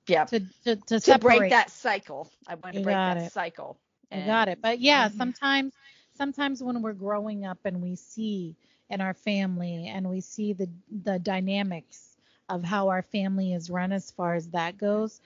[0.07, 0.27] Yeah.
[0.29, 2.31] To to to, To break that cycle.
[2.47, 3.33] I want to break that it.
[3.33, 3.79] cycle.
[4.11, 4.61] You got it.
[4.61, 5.19] But yeah, Mhm.
[5.19, 5.73] sometimes
[6.15, 8.57] sometimes when we're growing up and we see
[8.91, 12.17] in our family and we see the the dynamics
[12.49, 15.21] of how our family is run as far as that goes,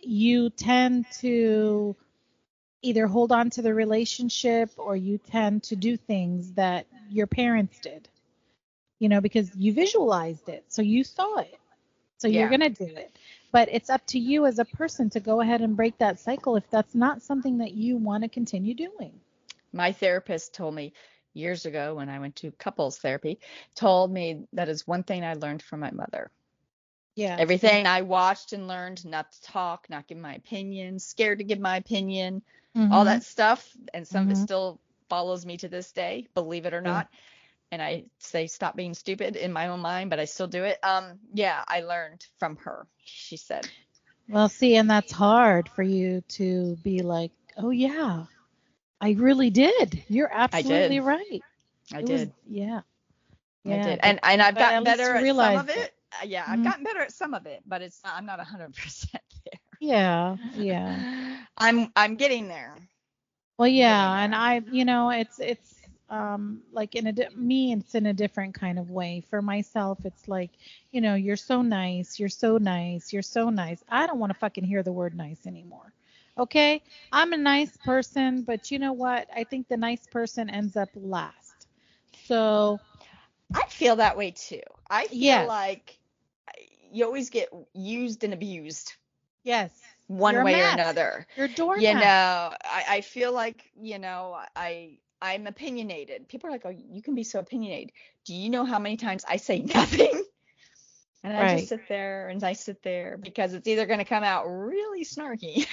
[0.00, 1.96] you tend to
[2.82, 7.80] either hold on to the relationship or you tend to do things that your parents
[7.80, 8.08] did.
[8.98, 10.64] You know, because you visualized it.
[10.68, 11.58] So you saw it.
[12.18, 13.10] So you're going to do it.
[13.52, 16.56] But it's up to you as a person to go ahead and break that cycle
[16.56, 19.12] if that's not something that you want to continue doing.
[19.72, 20.92] My therapist told me
[21.34, 23.38] years ago when I went to couples therapy,
[23.74, 26.30] told me that is one thing I learned from my mother.
[27.14, 27.36] Yeah.
[27.38, 31.60] Everything I watched and learned not to talk, not give my opinion, scared to give
[31.60, 32.42] my opinion,
[32.90, 33.74] all that stuff.
[33.94, 34.42] And some of it Mhm.
[34.42, 37.08] still follows me to this day, believe it or not.
[37.72, 40.78] And I say stop being stupid in my own mind, but I still do it.
[40.84, 42.86] Um, yeah, I learned from her.
[43.04, 43.68] She said,
[44.28, 48.24] Well, see, and that's hard for you to be like, oh, yeah,
[49.00, 50.02] I really did.
[50.08, 51.42] You're absolutely right.
[51.92, 52.28] I It did.
[52.28, 52.80] was- yeah.
[53.66, 53.98] I did.
[54.02, 55.76] And and I've gotten better at some of it.
[55.76, 55.94] it.
[56.22, 56.64] Uh, Yeah, I've Mhm.
[56.64, 59.10] gotten better at some of it, but it's not, I'm not 100%
[59.44, 59.60] there.
[59.80, 60.36] Yeah.
[60.54, 61.02] Yeah.
[61.58, 62.74] I'm I'm getting there.
[63.58, 64.34] Well, yeah, and.
[64.34, 65.75] I, you know, it's it's
[66.10, 69.22] um like in a di- me, it's in a different kind of way.
[69.30, 70.50] For myself, it's like,
[70.90, 73.82] you know, you're so nice, you're so nice, you're so nice.
[73.88, 75.92] I don't want to fucking hear the word nice anymore.
[76.38, 79.28] Okay, I'm a nice person, but you know what?
[79.34, 81.66] I think the nice person ends up last.
[82.12, 82.80] So
[83.54, 84.62] I feel that way too.
[84.88, 85.44] I feel Yes.
[85.44, 85.98] like
[86.90, 88.94] you always get used and abused
[89.44, 91.26] yes, one You're way or another.
[91.36, 91.74] you're doormat.
[91.74, 96.28] You know, I, I feel like, you know, I I'm opinionated.
[96.28, 97.92] People are like, "Oh, you can be so opinionated."
[98.24, 100.24] Do you know how many times I say nothing?
[101.22, 101.58] And I Right.
[101.58, 105.04] just sit there and I sit there because it's either going to come out really
[105.04, 105.66] snarky.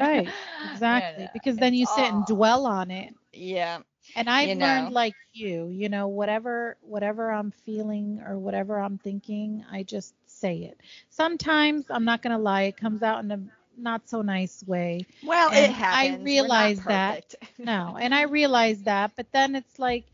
[0.00, 3.14] Right, Exactly, know, because then you sit and dwell on it.
[3.32, 3.80] Yeah.
[4.14, 8.98] And I've you learned like you, you know, whatever whatever I'm feeling or whatever I'm
[8.98, 10.80] thinking, I just say it.
[11.08, 13.40] Sometimes I'm not gonna lie, it comes out in a
[13.76, 15.06] not so nice way.
[15.22, 16.36] Well, And it I happens.
[16.36, 17.34] Not realize that.
[17.58, 20.04] No, and I realize that, but then it's like,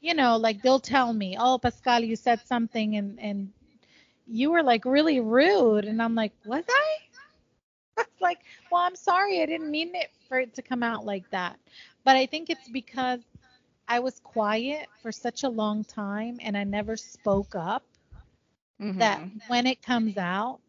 [0.00, 3.52] you know, like they'll tell me, "Oh, Pascal, you said something and and
[4.26, 6.98] you were like really rude." And I'm like, "Was I?"
[7.98, 9.42] It's like, "Well, I'm sorry.
[9.42, 11.58] I didn't mean it for it to come out like that."
[12.04, 13.20] But I think it's because
[13.88, 17.84] I was quiet for such a long time and I never spoke up
[18.98, 19.40] that Mhm.
[19.46, 20.60] when it comes out,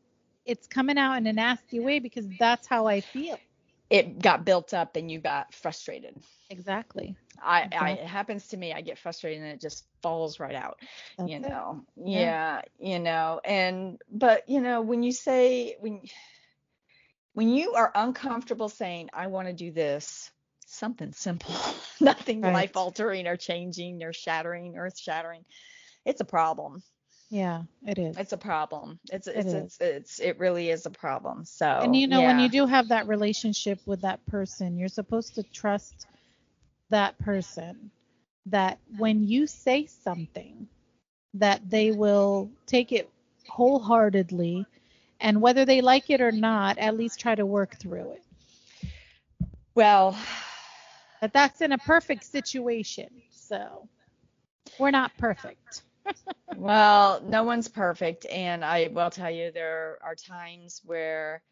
[0.46, 3.40] it's coming out in a nasty way because that's how I feel.
[3.90, 6.16] it got built up and you got frustrated.
[6.50, 7.16] Exactly.
[7.42, 7.68] I.
[7.72, 8.74] I it happens to me.
[8.74, 10.80] I get frustrated and it just falls right out.
[11.18, 11.84] That's you know.
[11.96, 12.20] Yeah.
[12.20, 13.42] Yeah, you know.
[13.44, 16.02] And but you know, when you say when
[17.34, 20.32] when you are uncomfortable saying I want to do this,
[20.66, 21.56] something simple,
[22.00, 22.54] nothing Right.
[22.54, 25.46] life altering or changing or shattering, earth shattering,
[26.06, 26.84] it's a problem.
[27.34, 28.16] Yeah, it is.
[28.16, 29.00] It's a problem.
[29.12, 29.54] It's it's is.
[29.54, 31.46] it's, it's it really is a problem.
[31.46, 35.34] So and you know, when you do have that relationship with that person, you're supposed
[35.36, 36.06] to trust
[36.92, 37.90] that person
[38.46, 40.68] that when you say something,
[41.34, 43.10] that they will take it
[43.48, 44.68] wholeheartedly
[45.20, 48.24] and whether they like it or not, at least try to work through it.
[49.74, 50.16] well,
[51.20, 53.10] But that's in a perfect situation.
[53.32, 53.88] So
[54.78, 55.82] we're not perfect.
[56.54, 61.44] Well, no one's perfect, and I will tell you there are times where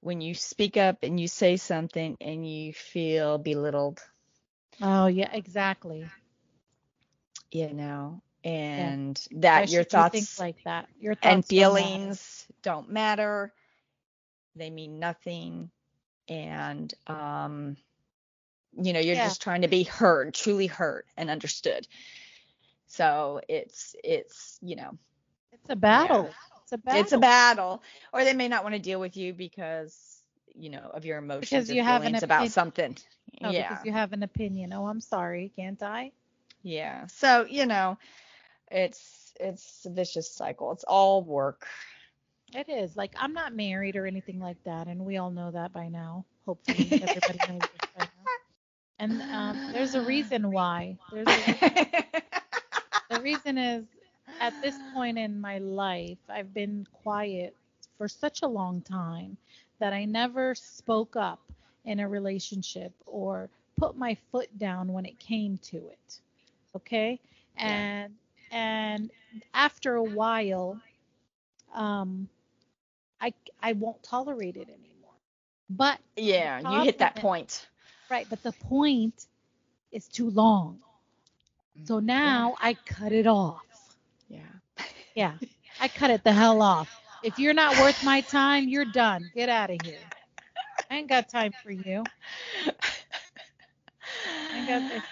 [0.00, 4.00] when you speak up and you say something and you feel belittled,
[4.80, 6.12] Oh yeah, exactly.
[7.50, 9.20] you know, and
[9.52, 10.88] Why that your thoughts like that.
[10.98, 12.08] Your thoughts and don't matter.
[12.08, 13.52] feelings don't matter.
[14.54, 15.70] They mean nothing.
[16.28, 17.76] And um
[18.72, 19.16] you know, you're Yeah.
[19.16, 21.86] just trying to be heard, truly heard and understood.
[22.92, 24.98] So it's it's, you know,
[25.52, 26.30] It's a battle.
[26.62, 27.00] It's a battle.
[27.00, 27.82] It's a battle.
[28.12, 30.22] Or they may not want to deal with you because,
[30.54, 32.96] you know, of your emotions Because you have an feelings about something.
[33.40, 33.68] No, yeah.
[33.68, 34.72] because you have an opinion.
[34.72, 36.12] Oh, I'm sorry, can't I?
[36.62, 37.06] Yeah.
[37.08, 37.98] So, you know,
[38.70, 40.72] it's it's a vicious cycle.
[40.72, 41.66] It's all work.
[42.54, 42.96] It is.
[42.96, 46.26] Like I'm not married or anything like that, and we all know that by now.
[46.46, 48.30] Hopefully, everybody knows this by now.
[48.98, 50.98] And um, there's a reason why.
[51.10, 51.52] There's a,
[53.12, 53.86] the reason is
[54.40, 57.56] at this point in my life, I've been quiet
[57.98, 59.38] for such a long time
[59.80, 61.40] that I never spoke up
[61.84, 66.20] in a relationship or put my foot down when it came to it.
[66.76, 67.20] Okay?
[67.62, 67.86] Yeah.
[67.86, 68.16] And
[68.50, 69.10] and
[69.54, 70.80] after a while
[71.74, 72.28] um
[73.20, 75.18] I I won't tolerate it anymore.
[75.70, 77.68] But yeah, you hit that point.
[78.10, 79.26] right, but the point
[79.92, 80.82] is too long.
[81.84, 82.04] So mm.
[82.04, 83.62] now I cut it off.
[84.28, 84.40] Yeah.
[85.14, 85.34] Yeah,
[85.80, 87.00] I cut it the hell off.
[87.22, 89.30] If you're not worth my time, you're done.
[89.34, 89.98] Get out of here.
[90.90, 92.04] I ain't got time for you.
[94.50, 95.02] I ain't got this.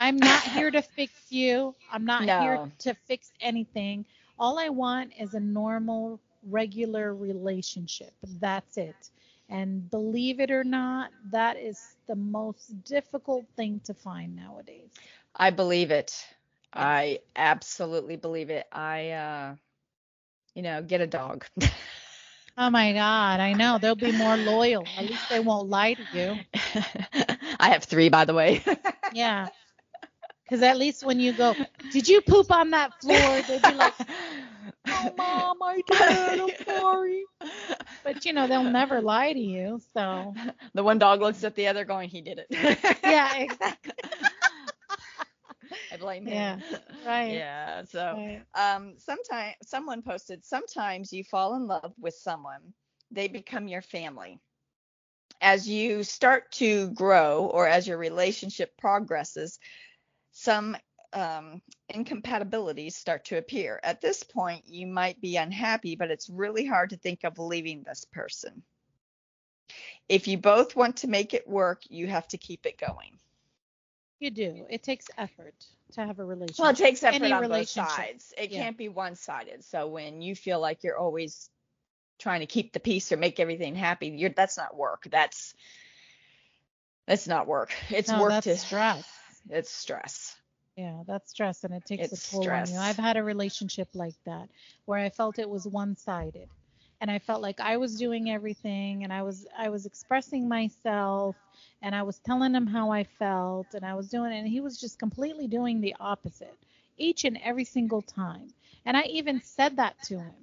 [0.00, 1.74] I'm not here to fix you.
[1.90, 4.04] I'm not here to fix anything.
[4.38, 8.12] All I want is a normal, regular relationship.
[8.40, 9.10] That's it.
[9.48, 14.90] And believe it or not, that is the most difficult thing to find nowadays.
[15.38, 16.26] I believe it.
[16.72, 18.66] I absolutely believe it.
[18.72, 19.56] I uh
[20.54, 21.46] you know, get a dog.
[22.60, 23.78] Oh my God, I know.
[23.78, 24.92] They'll be more loyal.
[24.98, 26.40] At least they won't lie to you.
[27.60, 28.62] I have 3 by the way.
[29.12, 29.48] Yeah.
[30.44, 31.56] Because at least when you go,
[31.90, 33.42] did you poop on that floor?
[33.42, 33.94] They'd be like,
[34.90, 36.40] oh, mom, I did.
[36.40, 37.24] I'm sorry.
[38.04, 39.80] But you know, they'll never lie to you.
[39.94, 40.34] So,
[40.74, 42.78] the one dog looks at the other going, he did it.
[43.04, 43.92] yeah, exactly.
[46.08, 46.60] Blame Yeah,
[47.04, 47.44] right.
[47.44, 47.84] Yeah.
[47.84, 48.46] So Right.
[48.54, 52.74] um sometime someone posted sometimes you fall in love with someone,
[53.10, 54.40] they become your family.
[55.40, 59.58] As you start to grow or as your relationship progresses,
[60.32, 60.76] some
[61.12, 63.80] um, incompatibilities start to appear.
[63.82, 67.82] At this point, you might be unhappy, but it's really hard to think of leaving
[67.82, 68.64] this person.
[70.08, 73.18] If you both want to make it work, you have to keep it going.
[74.20, 74.66] You do.
[74.68, 75.54] It takes effort
[75.92, 76.58] to have a relationship.
[76.60, 78.34] Well, it takes effort Any on both sides.
[78.36, 78.62] It Yeah.
[78.64, 79.64] can't be one sided.
[79.64, 81.50] So when you feel like you're always
[82.18, 85.06] trying to keep the peace or make everything happy, you're that's not work.
[85.10, 85.54] That's
[87.06, 87.72] that's not work.
[87.90, 89.08] It's no, work to stress.
[89.48, 90.36] it's stress.
[90.76, 92.72] Yeah, that's stress and it takes It's a toll on stress.
[92.72, 92.78] you.
[92.78, 94.48] I've had a relationship like that
[94.84, 96.48] where I felt it was one-sided.
[97.00, 101.36] And I felt like I was doing everything and I was I was expressing myself
[101.82, 104.60] and I was telling him how I felt and I was doing it and he
[104.60, 106.58] was just completely doing the opposite
[106.96, 108.48] each and every single time.
[108.84, 110.34] And I even said that to him.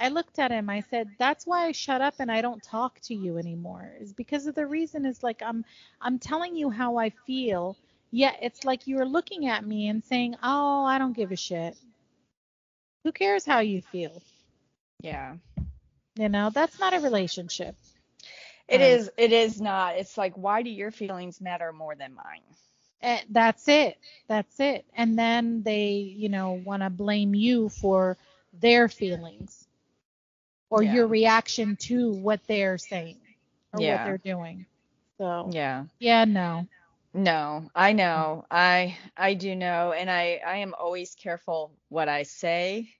[0.00, 0.68] I looked at him.
[0.70, 3.94] I said, "That's why I shut up and I don't talk to you anymore.
[4.00, 5.64] Is because of the reason is like I'm
[6.00, 7.76] I'm telling you how I feel
[8.10, 11.76] yet it's like you're looking at me and saying, "Oh, I don't give a shit."
[13.04, 14.22] Who cares how you feel?
[15.00, 15.36] Yeah.
[16.16, 17.76] You know, that's not a relationship.
[18.68, 18.82] It Right.
[18.82, 19.96] is it is not.
[19.96, 22.42] It's like why do your feelings matter more than mine?
[23.02, 23.98] Eh, that's it.
[24.28, 24.84] That's it.
[24.96, 28.16] And then they, you know, want to blame you for
[28.52, 29.66] their feelings
[30.70, 30.82] or Yeah.
[30.82, 33.20] your reaction to what they're saying
[33.72, 34.66] or what they're doing.
[35.18, 35.86] So, Yeah.
[35.98, 36.66] yeah, no.
[37.14, 38.44] No, I know.
[38.50, 42.94] I I do know, and I I am always careful what I say,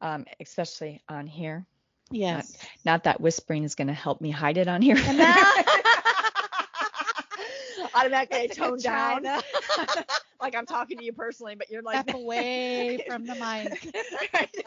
[0.00, 1.66] um, especially on here.
[2.12, 2.56] Yes.
[2.84, 4.96] Not, not that whispering is going to help me hide it on here.
[7.94, 9.24] Automatically tone down,
[10.40, 13.92] like I'm talking to you personally, but you're like Step away from the mic.
[14.34, 14.66] Right.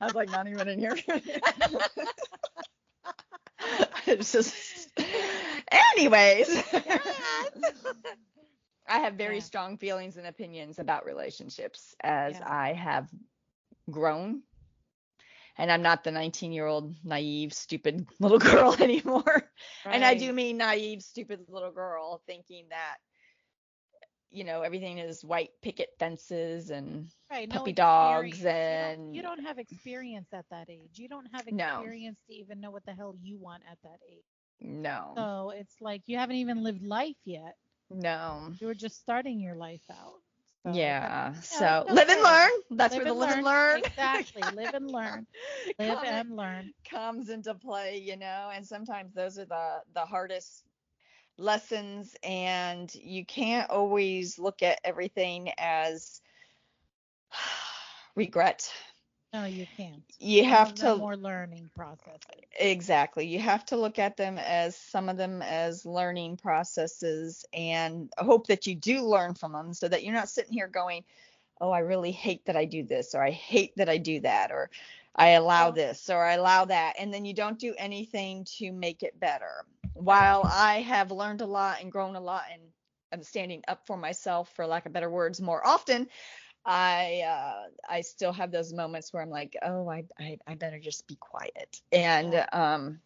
[0.00, 0.96] I was like, not even in here.
[4.06, 4.88] it's just,
[5.96, 6.62] anyways.
[8.88, 9.40] I have very Yeah.
[9.40, 12.40] strong feelings and opinions about relationships as Yeah.
[12.40, 13.10] I have
[13.90, 14.42] grown.
[15.58, 19.50] And I'm not the 19 year old naive, stupid little girl anymore.
[19.90, 22.98] And I do mean naive, stupid little girl thinking that,
[24.30, 28.96] you know, everything is white picket fences and Right, no puppy dogs and you don't,
[29.10, 30.98] you don't have experience at that age.
[30.98, 31.92] You don't have No.
[31.92, 34.24] experience to even know what the hell you want at that age.
[34.60, 37.56] no, So it's like you haven't even lived life yet.
[37.90, 38.52] no.
[38.60, 40.22] You were just starting your life out.
[40.64, 41.34] So Yeah.
[41.42, 42.50] that's- So live and learn.
[42.70, 44.50] That's Live where the live and learn Exactly.
[44.50, 45.26] Live and learn.
[45.78, 46.72] Live come- and learn.
[46.88, 50.64] comes into play, you know, and sometimes those are the the hardest
[51.38, 56.20] lessons and you can't always look at everything as
[58.16, 58.72] regret.
[59.32, 60.02] No, you can't.
[60.18, 62.22] You have to more learning processes.
[62.58, 63.26] Exactly.
[63.26, 68.46] You have to look at them as some of them as learning processes and hope
[68.46, 71.04] that you do learn from them so that you're not sitting here going,
[71.60, 74.50] oh, I really hate that I do this, or I hate that I do that,
[74.50, 74.70] or
[75.14, 76.94] I allow this, or I allow that.
[76.98, 79.66] And then you don't do anything to make it better.
[79.92, 82.62] While I have learned a lot and grown a lot and
[83.12, 86.08] I'm standing up for myself, for lack of better words, more often.
[86.64, 90.78] I uh, I still have those moments where I'm like, oh, I I, I better
[90.78, 92.46] just be quiet, and Yeah.
[92.52, 93.00] um,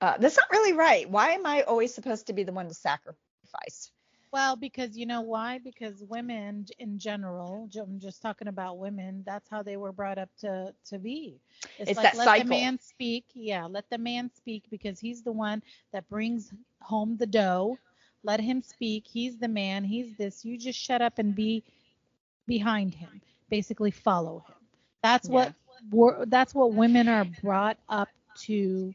[0.00, 1.08] uh, that's not really right.
[1.08, 3.92] Why am I always supposed to be the one to sacrifice?
[4.32, 5.58] Well, because you know why?
[5.58, 10.30] Because women in general, I'm just talking about women, that's how they were brought up
[10.40, 11.40] to to be.
[11.78, 12.36] It's like that let cycle.
[12.36, 13.24] the man speak.
[13.34, 15.62] Yeah, let the man speak because he's the one
[15.92, 16.52] that brings
[16.82, 17.78] home the dough.
[18.22, 19.06] Let him speak.
[19.06, 19.84] He's the man.
[19.84, 20.44] He's this.
[20.44, 21.64] You just shut up and be
[22.46, 23.20] behind him.
[23.48, 24.56] Basically follow him.
[25.02, 25.52] That's what
[25.90, 28.10] wor- that's what women are brought up
[28.46, 28.94] to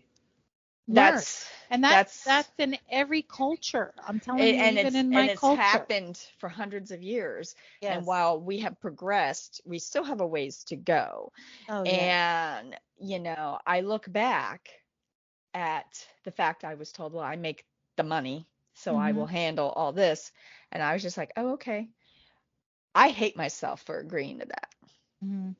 [0.88, 1.26] learn.
[1.26, 3.93] That's and that's that's- that's in every culture.
[4.06, 5.58] I'm telling you, and even in my and it's culture.
[5.58, 7.56] happened for hundreds of years.
[7.82, 7.95] Yes.
[7.95, 11.32] And while we have progressed, we still have a ways to go.
[11.70, 12.12] oh, yeah.
[12.60, 14.70] And, you know, I look back
[15.54, 17.66] at the fact I was told, well, I make
[17.98, 19.14] the money, so I Mm-hmm.
[19.14, 20.32] will handle all this.
[20.72, 21.89] And I was just like, oh, okay.
[22.98, 24.70] I hate myself for agreeing to that
[25.24, 25.56] Mhm.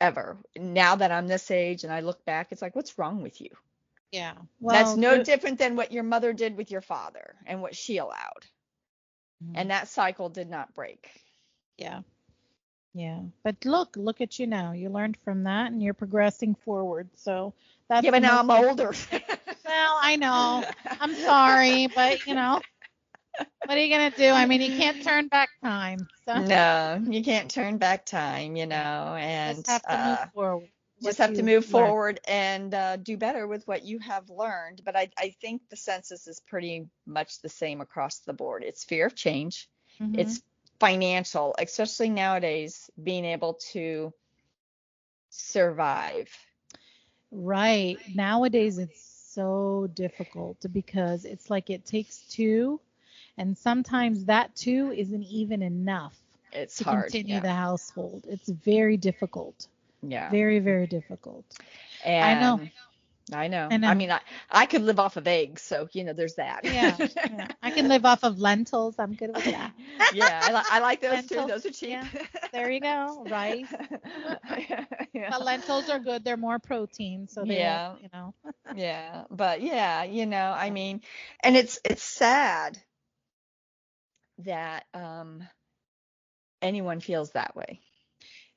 [0.00, 0.36] ever.
[0.56, 3.50] Now that I'm this age and I look back, it's like, what's wrong with you?
[4.12, 4.34] Yeah.
[4.60, 7.98] That's no the- different than what your mother did with your father and what she
[7.98, 8.46] allowed.
[9.44, 9.52] Mhm.
[9.56, 11.10] And that cycle did not break.
[11.76, 12.02] yeah.
[12.94, 13.20] Yeah.
[13.44, 14.72] But look, look at you now.
[14.72, 17.08] You learned from that and you're progressing forward.
[17.14, 17.52] So
[17.88, 18.92] that's yeah, but now I'm older.
[19.64, 20.64] Well, I know.
[20.98, 22.60] I'm sorry, but you know,
[23.64, 24.30] what are you gonna do?
[24.32, 26.08] I mean, you can't turn back time.
[26.24, 30.20] So no, you can't turn back time, you know, and just have to uh, move
[30.34, 30.68] forward.
[31.02, 31.66] just have to move learned.
[31.66, 34.82] forward and uh, do better with what you have learned.
[34.84, 38.64] But I, I think the census is pretty much the same across the board.
[38.64, 39.68] It's fear of change.
[40.00, 40.14] Mhm.
[40.14, 40.42] It's
[40.80, 44.12] financial, especially nowadays, being able to
[45.30, 46.28] survive.
[47.30, 48.00] Right.
[48.14, 49.00] Nowadays it's
[49.34, 52.80] so difficult because it's like it takes two
[53.38, 56.14] and sometimes that too isn't even enough
[56.52, 57.04] It's to hard.
[57.04, 57.40] continue yeah.
[57.40, 58.24] the household.
[58.28, 59.66] It's very difficult.
[60.02, 60.30] yeah.
[60.30, 61.44] Very, very difficult.
[62.04, 62.68] And know.
[63.34, 63.68] I know.
[63.70, 63.86] I know.
[63.88, 64.20] I mean, I,
[64.50, 66.64] I could live off of eggs, so you know, there's that.
[66.64, 67.48] Yeah, yeah.
[67.62, 68.94] I can live off of lentils.
[68.98, 69.72] I'm good with that.
[70.14, 71.46] yeah, I, li- I like those too.
[71.46, 71.90] Those are cheap.
[71.90, 72.06] yeah.
[72.54, 73.26] There you go.
[73.28, 73.66] Rice.
[75.12, 75.30] yeah.
[75.30, 76.24] But lentils are good.
[76.24, 77.96] They're more protein, so they, Yeah.
[78.00, 78.34] you know.
[78.74, 81.02] yeah, but yeah, you know, I mean,
[81.42, 82.78] and it's it's sad
[84.38, 85.42] that um
[86.62, 87.80] anyone feels that way.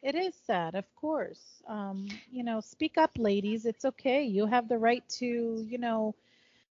[0.01, 1.61] It is sad, of course.
[1.67, 3.65] Um, you know, speak up, ladies.
[3.65, 4.23] It's okay.
[4.23, 5.25] You have the right to,
[5.69, 6.15] you know,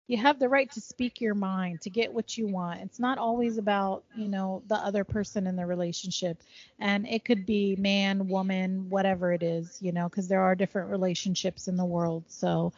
[0.07, 2.80] you have the right to speak your mind, to get what you want.
[2.82, 6.42] It's not always about, you know, the other person in the relationship.
[6.78, 10.90] And it could be man, woman, whatever it is, you know, because there are different
[10.90, 12.24] relationships in the world.
[12.28, 12.72] So,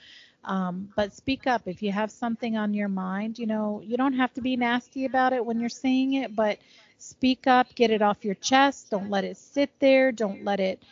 [0.45, 3.39] um, but speak up if you have something on your mind.
[3.39, 6.59] You know, you don't have to be nasty about it when you're saying it, but
[6.99, 8.91] speak up, get it off your chest.
[8.91, 10.13] Don't let it sit there.
[10.13, 10.83] Don't let it,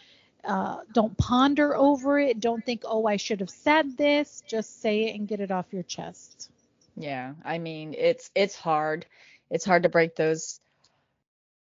[0.44, 2.40] uh, don't ponder over it.
[2.40, 4.42] Don't think, oh, I should have said this.
[4.46, 6.50] Just say it and get it off your chest.
[6.96, 9.06] Yeah, I mean, it's it's hard
[9.50, 10.60] it's hard to break those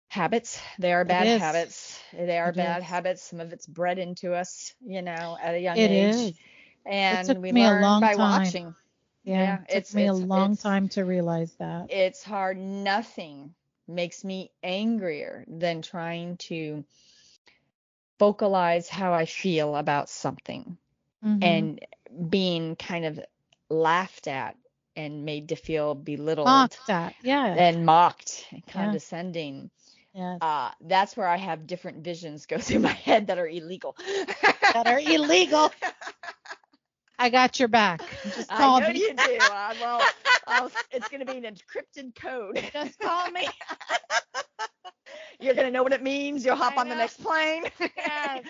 [0.08, 0.60] habits.
[0.78, 2.00] They are bad habits.
[2.12, 2.82] They are It bad is.
[2.82, 3.22] habits.
[3.22, 6.32] Some of it's bred into us, you know, at a young It age.
[6.32, 6.40] is.
[6.86, 8.18] And took we me a learn long by time.
[8.18, 8.74] watching.
[9.24, 9.34] Yeah.
[9.38, 11.86] Yeah, it took it's- me a it's- long it's- time to realize that.
[11.90, 12.58] It's hard.
[12.58, 13.54] Nothing
[13.88, 16.84] makes me angrier than trying to
[18.18, 20.76] vocalize how I feel about something
[21.24, 21.44] Mhm.
[21.44, 23.20] and being kind of
[23.68, 24.56] laughed at
[24.96, 27.14] and made to feel belittled mocked at.
[27.22, 27.46] Yeah.
[27.46, 29.70] and mocked and condescending.
[30.14, 30.38] yes.
[30.42, 33.96] Uh, that's where I have different visions go through my head that are illegal.
[34.74, 35.70] that are illegal.
[37.22, 38.02] I got your back.
[38.34, 38.98] Just I call know me.
[38.98, 39.38] you do.
[39.52, 40.02] Uh, well,
[40.48, 42.60] I'll, it's going to be an encrypted code.
[42.72, 43.46] Just call me.
[45.40, 46.44] You're going to know what it means.
[46.44, 47.64] You'll hop I on the next plane.
[47.96, 48.44] Yes.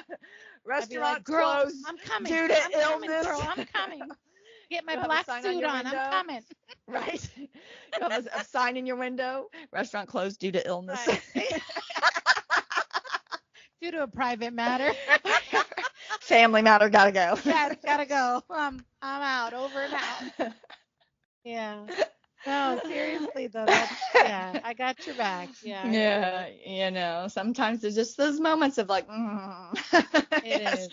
[0.66, 1.76] Restaurant like, closed.
[1.88, 2.30] I'm coming.
[2.30, 3.40] due to I'm coming, illness." girl.
[3.56, 4.02] I'm coming.
[4.70, 5.86] Get my You'll black sign on suit on.
[5.86, 6.40] I'm coming.
[6.88, 7.28] Right.
[7.38, 7.48] You
[8.02, 9.46] have a, a sign in your window.
[9.72, 11.00] Restaurant closed due to illness.
[11.34, 11.62] Right.
[13.80, 14.92] Due to a private matter.
[16.22, 16.88] Family matter.
[16.88, 17.36] Gotta go.
[17.44, 18.42] yes, gotta go.
[18.50, 19.54] I'm I'm out.
[19.54, 20.24] Over and out.
[21.44, 21.88] Yeah.
[22.46, 23.68] No, seriously though.
[23.68, 25.50] That's, yeah, I got your back.
[25.60, 25.94] Yeah.
[25.94, 29.76] Yeah, you know, sometimes there's just those moments of like, mm.
[30.42, 30.88] It Yes.
[30.88, 30.92] is.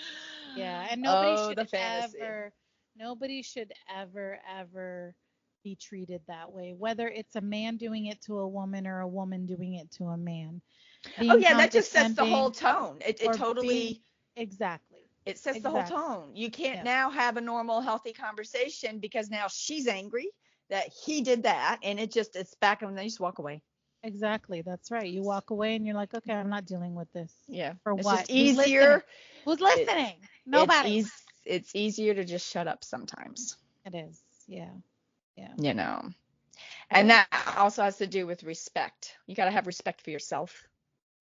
[0.54, 2.52] Yeah, and nobody Oh, should ever,
[2.96, 5.16] nobody should ever, ever
[5.64, 6.74] be treated that way.
[6.78, 10.06] Whether it's a man doing it to a woman or a woman doing it to
[10.06, 10.62] a man.
[11.28, 12.98] Oh yeah, that just sets the whole tone.
[13.06, 13.96] It, it totally being-
[14.36, 14.89] Exactly.
[15.26, 15.62] It sets exactly.
[15.62, 16.36] the whole tone.
[16.36, 16.84] You can't Yeah.
[16.84, 20.30] now have a normal healthy conversation because now she's angry
[20.70, 23.62] that he did that and it just it's back and then you just walk away.
[24.04, 24.62] Exactly.
[24.62, 25.10] That's right.
[25.10, 27.34] You walk away and you're like, okay, I'm not dealing with this.
[27.48, 27.74] Yeah.
[27.84, 28.20] For it's what?
[28.20, 28.72] just Who's listening?
[28.76, 29.04] easier.
[29.46, 30.16] Who's listening?
[30.46, 31.00] Nobody.
[31.00, 33.58] It's, eas- it's easier to just shut up sometimes.
[33.86, 34.22] It is.
[34.48, 34.72] Yeah.
[35.36, 35.54] Yeah.
[35.58, 36.14] you know.
[36.90, 39.16] And that also has to do with respect.
[39.28, 40.68] You got to have respect for yourself.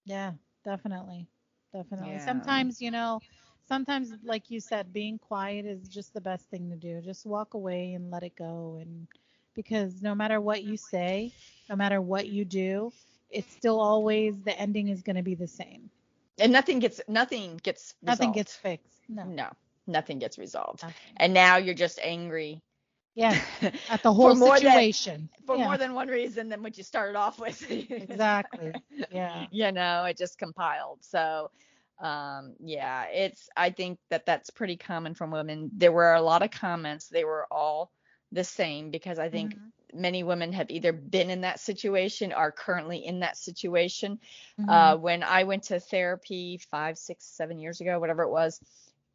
[0.05, 0.32] Yeah,
[0.64, 1.28] definitely.
[1.72, 2.18] Definitely.
[2.18, 2.18] Yeah.
[2.18, 3.20] Sometimes, you know,
[3.69, 7.01] sometimes like you said, being quiet is just the best thing to do.
[7.03, 9.07] Just walk away and let it go and
[9.55, 11.33] because no matter what you say,
[11.69, 12.93] no matter what you do,
[13.31, 15.91] it's still always the ending is going to be the same.
[16.39, 19.03] And nothing gets nothing gets Nothing gets fixed.
[19.09, 19.25] No.
[19.25, 19.51] no,
[19.87, 20.83] nothing gets resolved.
[20.83, 20.95] nothing.
[21.16, 22.61] And now you're just angry
[23.14, 23.39] Yeah,
[23.89, 25.29] at the whole than- situation.
[25.47, 27.64] for yeah, more than one reason than what you started off with.
[27.91, 28.73] exactly.
[29.11, 29.47] Yeah.
[29.51, 30.99] you know, it just compiled.
[31.05, 31.51] So
[32.01, 35.70] um yeah, it's I think that that's pretty common from women.
[35.74, 37.09] There were a lot of comments.
[37.09, 37.92] They were all
[38.32, 39.72] the same because I think Mhm.
[39.92, 44.20] many women have either been in that situation or currently in that situation.
[44.59, 44.68] Mhm.
[44.68, 48.61] Uh, when I went to therapy five, six, seven years ago, whatever it was,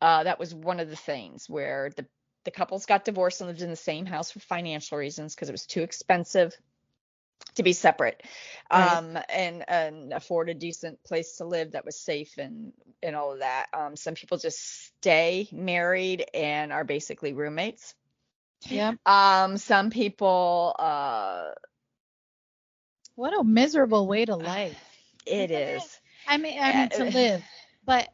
[0.01, 2.07] uh, that was one of the things where the
[2.45, 5.53] the couples got divorced and lived in the same house for financial reasons because it
[5.53, 6.53] was too expensive
[7.55, 8.21] to be separate
[8.73, 9.01] Right.
[9.01, 13.33] um and and afford a decent place to live that was safe and and all
[13.33, 14.59] of that um some people just
[14.97, 17.95] stay married and are basically roommates
[18.69, 18.93] Yeah.
[19.05, 21.51] um some people uh
[23.15, 24.77] What a miserable way to live.
[25.25, 27.43] it is I mean, I mean to live,
[27.85, 28.09] but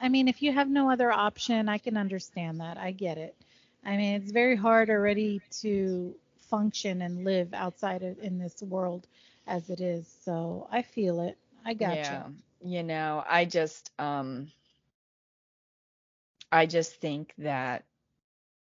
[0.00, 2.76] I mean, if you have no other option, I can understand that.
[2.78, 3.36] I get it.
[3.84, 6.14] I mean, it's very hard already to
[6.48, 9.06] function and live outside of in this world
[9.46, 10.06] as it is.
[10.24, 11.38] So I feel it.
[11.64, 12.34] I got yeah you.
[12.62, 14.50] you know i just um
[16.52, 17.84] i just think that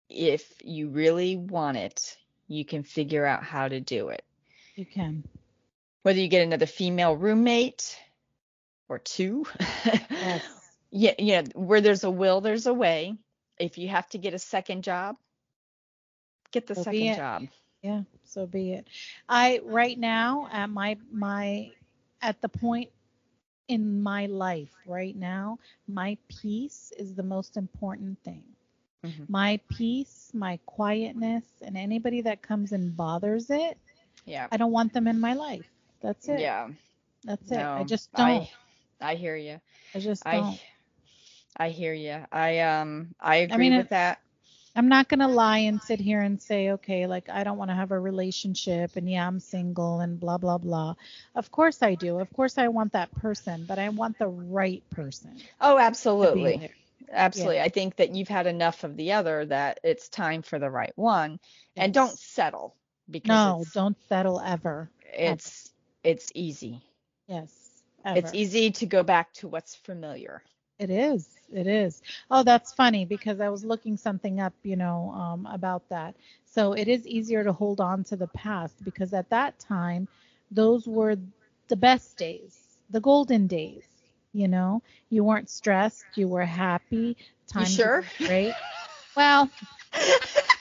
[0.09, 2.17] if you really want it
[2.49, 4.25] you can figure out how to do it
[4.77, 5.25] You can.
[6.03, 7.97] whether you get another female roommate
[8.89, 9.47] or two
[10.11, 10.43] Yes.
[10.91, 13.17] yeah yeah where there's a will there's a way
[13.59, 15.17] if you have to get a second job
[16.53, 17.49] get the second job
[17.83, 18.03] Yeah.
[18.25, 18.87] So be it.
[19.29, 21.71] I right now at my my
[22.23, 22.91] at the point
[23.69, 28.45] in my life right now, my peace is the most important thing.
[29.03, 29.29] Mhm.
[29.29, 33.79] my peace, my quietness, and anybody that comes and bothers it,
[34.25, 35.71] yeah I don't want them in my life.
[36.01, 36.49] That's it.
[36.49, 36.69] yeah
[37.25, 37.69] That's it.
[37.77, 38.43] I just don't.
[38.43, 38.51] i
[39.01, 39.61] i hear you
[39.95, 40.61] I, just I don't.
[41.57, 42.25] I hear you.
[42.33, 43.15] I um
[43.51, 44.21] I agree mean, with it- that.
[44.77, 47.75] I'm not gonna lie and sit here and say, okay, like I don't want to
[47.75, 50.95] have a relationship and yeah, I'm single and blah blah blah.
[51.35, 52.19] Of course I do.
[52.19, 55.43] Of course I want that person, but I want the right person.
[55.61, 56.71] Oh, absolutely.
[57.11, 57.61] Absolutely.
[57.61, 60.93] I think that you've had enough of the other that it's time for the right
[60.97, 61.41] one.
[61.77, 62.77] And don't settle
[63.11, 64.91] because No, don't settle ever.
[65.13, 65.71] it's
[66.05, 66.83] it's easy.
[67.29, 67.83] Yes.
[68.05, 68.19] Ever.
[68.19, 70.43] It's easy to go back to what's familiar.
[70.79, 71.40] It is.
[71.53, 72.03] It is.
[72.31, 76.15] Oh, that's funny because I was looking something up, you know, um, about that.
[76.45, 80.09] So it is easier to hold on to the past because at that time,
[80.51, 81.17] those were
[81.69, 82.59] the best days,
[82.91, 83.87] the golden days.
[84.33, 87.17] You know, you weren't stressed, you were happy.
[87.49, 88.05] Time you sure?
[88.19, 88.55] Great.
[89.17, 89.51] well,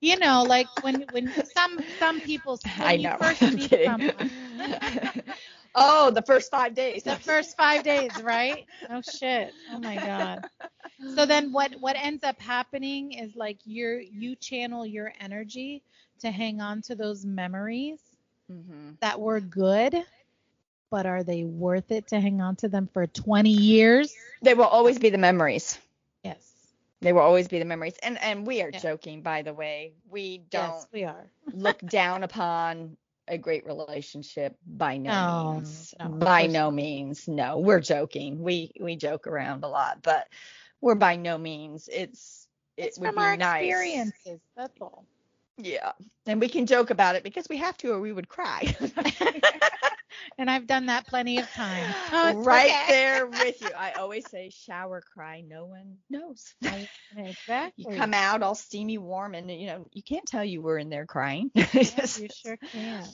[0.00, 3.16] you know, like when when some some people when I know.
[3.20, 4.12] first meet someone,
[5.74, 7.04] Oh, the first five days.
[7.04, 8.66] The first five days, right?
[8.90, 9.52] Oh shit.
[9.72, 10.44] Oh my god.
[11.14, 15.82] So then what what ends up happening is like you're you channel your energy
[16.20, 18.00] to hang on to those memories
[18.50, 18.90] mm-hmm.
[19.00, 19.94] that were good,
[20.90, 24.12] but are they worth it to hang on to them for 20 years?
[24.42, 25.78] They will always be the memories.
[27.00, 27.94] They will always be the memories.
[28.02, 28.78] And and we are yeah.
[28.78, 29.92] joking by the way.
[30.10, 31.30] We don't yes, we are.
[31.52, 32.96] look down upon
[33.28, 35.94] a great relationship by no, no means.
[36.00, 37.28] No, by no means.
[37.28, 38.42] No, we're joking.
[38.42, 40.28] We we joke around a lot, but
[40.80, 41.88] we're by no means.
[41.92, 43.64] It's it it's would from our nice.
[43.64, 44.40] experiences.
[44.56, 45.04] That's all.
[45.58, 45.92] Yeah,
[46.26, 48.76] and we can joke about it because we have to, or we would cry.
[50.38, 51.94] and I've done that plenty of times.
[52.10, 52.86] Oh, right okay.
[52.88, 53.70] there with you.
[53.76, 55.42] I always say shower cry.
[55.46, 56.54] No one knows.
[57.16, 57.84] exactly.
[57.92, 60.88] You come out all steamy warm, and you know you can't tell you were in
[60.88, 61.50] there crying.
[61.54, 63.04] Yeah, you sure can.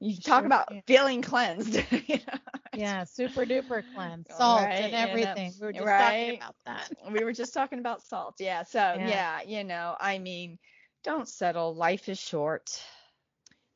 [0.00, 0.82] You, you talk sure about can.
[0.86, 1.74] feeling cleansed.
[1.74, 2.38] you know?
[2.74, 5.52] Yeah, super duper cleansed, salt right, and everything.
[5.58, 6.00] You know, we were just right?
[6.00, 7.12] talking about that.
[7.12, 8.36] we were just talking about salt.
[8.38, 8.62] Yeah.
[8.62, 9.08] So yeah.
[9.08, 10.58] yeah, you know, I mean,
[11.04, 11.74] don't settle.
[11.74, 12.82] Life is short.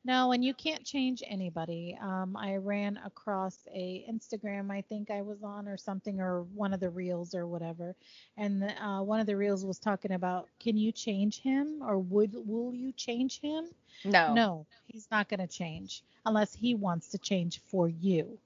[0.05, 1.97] No, and you can't change anybody.
[2.01, 6.73] Um, I ran across a Instagram, I think I was on or something, or one
[6.73, 7.95] of the reels or whatever,
[8.37, 11.99] and the, uh, one of the reels was talking about, can you change him or
[11.99, 13.65] would will you change him?
[14.05, 14.33] No.
[14.33, 18.39] No, he's not going to change unless he wants to change for you.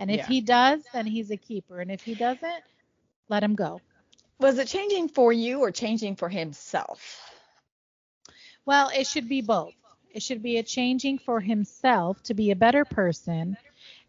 [0.00, 0.26] And if yeah.
[0.26, 2.64] he does, then he's a keeper, and if he doesn't,
[3.28, 3.80] let him go.
[4.40, 7.30] Was it changing for you or changing for himself?
[8.66, 9.74] Well, it should be both.
[10.12, 13.56] It should be a changing for himself to be a better person,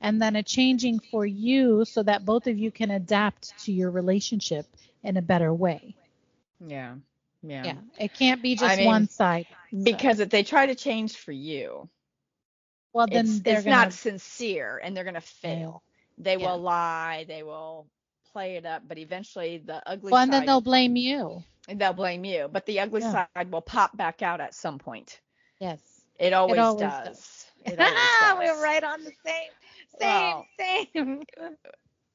[0.02, 3.92] and then a changing for you so that both of you can adapt to your
[3.92, 4.66] relationship
[5.04, 5.96] in a better way.
[6.66, 6.96] Yeah.
[7.44, 7.66] Yeah.
[7.66, 7.78] Yeah.
[8.00, 9.46] It can't be just I mean, one side.
[9.72, 10.24] Because so.
[10.24, 11.88] if they try to change for you,
[12.94, 15.84] well then it's, it's gonna, not sincere and they're going to fail.
[16.18, 16.52] They yeah.
[16.52, 17.86] will lie, they will
[18.34, 21.44] play it up, but eventually the ugly well, and then they'll blame you.
[21.68, 23.28] They'll blame you, but the ugly yeah.
[23.36, 25.20] side will pop back out at some point.
[25.60, 25.80] Yes.
[26.18, 27.08] It always, it always does.
[27.08, 27.46] does.
[27.66, 28.38] It always does.
[28.40, 29.50] We're right on the same,
[30.00, 31.24] same, well, same.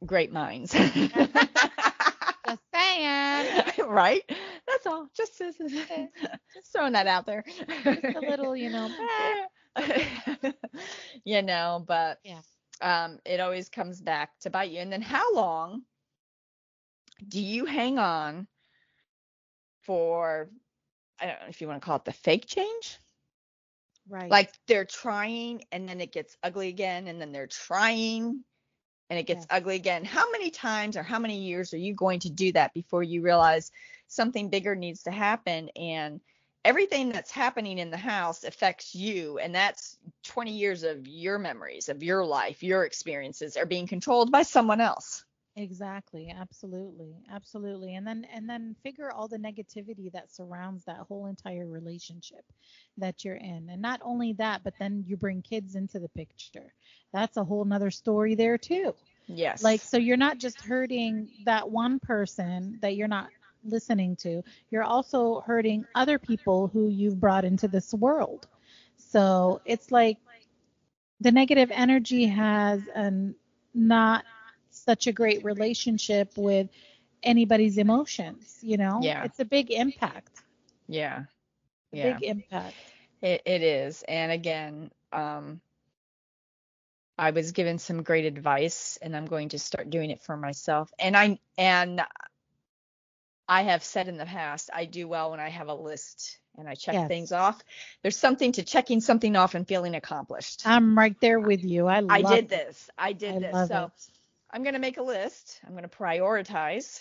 [0.06, 0.72] Great minds.
[0.72, 3.62] just saying.
[3.88, 4.22] Right?
[4.66, 5.08] That's all.
[5.14, 7.44] Just, just, just throwing that out there.
[7.84, 8.88] Just a little, you know.
[11.24, 12.40] you know, but yeah.
[12.80, 14.80] um, it always comes back to bite you.
[14.80, 15.82] And then how long
[17.28, 18.46] do you hang on
[19.82, 20.48] for
[21.20, 22.98] I don't know if you want to call it the fake change?
[24.08, 24.30] Right.
[24.30, 28.42] Like they're trying and then it gets ugly again and then they're trying
[29.08, 30.04] and it gets ugly again.
[30.04, 33.22] How many times or how many years are you going to do that before you
[33.22, 33.70] realize
[34.08, 36.20] something bigger needs to happen and
[36.64, 41.88] everything that's happening in the house affects you and that's 20 years of your memories
[41.88, 45.24] of your life, your experiences are being controlled by someone else.
[45.56, 47.94] Exactly, absolutely, absolutely.
[47.96, 52.44] And then and then figure all the negativity that surrounds that whole entire relationship
[52.96, 53.68] that you're in.
[53.70, 56.72] And not only that, but then you bring kids into the picture.
[57.12, 58.94] That's a whole nother story there too.
[59.26, 59.62] Yes.
[59.62, 63.28] Like so you're not just hurting that one person that you're not
[63.62, 64.42] listening to.
[64.70, 68.46] You're also hurting other people who you've brought into this world.
[68.96, 70.16] So it's like
[71.20, 73.34] the negative energy has an
[73.74, 74.24] not
[74.84, 76.68] such a great relationship with
[77.22, 79.00] anybody's emotions, you know?
[79.02, 79.24] Yeah.
[79.24, 80.42] It's a big impact.
[80.88, 81.24] Yeah.
[81.92, 82.18] Yeah.
[82.18, 82.74] Big impact.
[83.20, 84.02] It it is.
[84.06, 85.60] And again, um
[87.18, 90.92] I was given some great advice and I'm going to start doing it for myself.
[90.98, 92.02] And I and
[93.48, 96.68] I have said in the past, I do well when I have a list and
[96.68, 97.08] I check yes.
[97.08, 97.62] things off.
[98.02, 100.62] There's something to checking something off and feeling accomplished.
[100.64, 101.86] I'm right there with you.
[101.86, 102.48] I I did it.
[102.48, 102.90] this.
[102.96, 103.68] I did I this.
[103.68, 104.11] So it.
[104.52, 105.60] I'm going to make a list.
[105.66, 107.00] I'm going to prioritize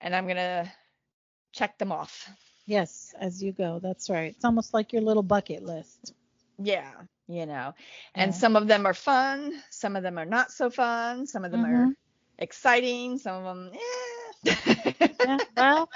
[0.00, 0.70] and I'm going to
[1.52, 2.28] check them off.
[2.66, 3.80] Yes, as you go.
[3.82, 4.32] That's right.
[4.36, 6.14] It's almost like your little bucket list.
[6.58, 6.90] Yeah,
[7.26, 7.74] you know.
[8.14, 8.38] And yeah.
[8.38, 11.64] some of them are fun, some of them are not so fun, some of them
[11.64, 11.90] mm-hmm.
[11.90, 11.94] are
[12.38, 13.70] exciting, some of them
[14.44, 14.54] eh.
[15.24, 15.90] yeah, well,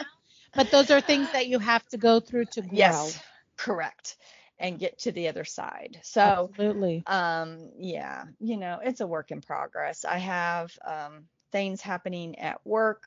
[0.55, 2.71] but those are things that you have to go through to grow.
[2.73, 3.21] Yes,
[3.57, 4.17] correct
[4.59, 6.01] and get to the other side.
[6.03, 7.03] So absolutely.
[7.07, 10.05] Um, yeah, you know, it's a work in progress.
[10.05, 13.05] I have um things happening at work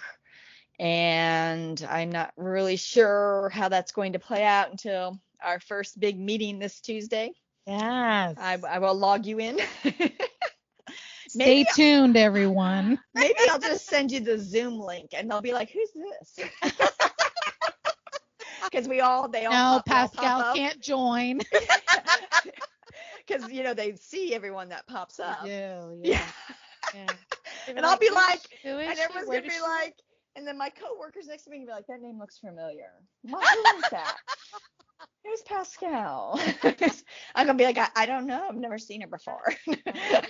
[0.79, 6.17] and I'm not really sure how that's going to play out until our first big
[6.17, 7.33] meeting this Tuesday.
[7.67, 8.35] Yes.
[8.39, 9.59] I, I will log you in.
[11.27, 12.97] Stay tuned, everyone.
[13.13, 16.47] Maybe I'll just send you the Zoom link and they'll be like, who's this?
[18.71, 21.39] Because we all, they all, No, pop, they all Pascal can't join.
[23.27, 25.39] Because, you know, they see everyone that pops up.
[25.45, 26.21] Yeah, Yeah.
[26.93, 27.05] yeah.
[27.75, 29.95] And I'll be like, Who is and everyone's gonna be like,
[30.35, 32.91] and then my coworkers next to me can be like, that name looks familiar.
[33.23, 34.17] What, who is that?
[35.25, 36.39] Who's Pascal?
[37.35, 38.47] I'm gonna be like, I, I don't know.
[38.49, 39.53] I've never seen her before.
[39.67, 39.73] Oh,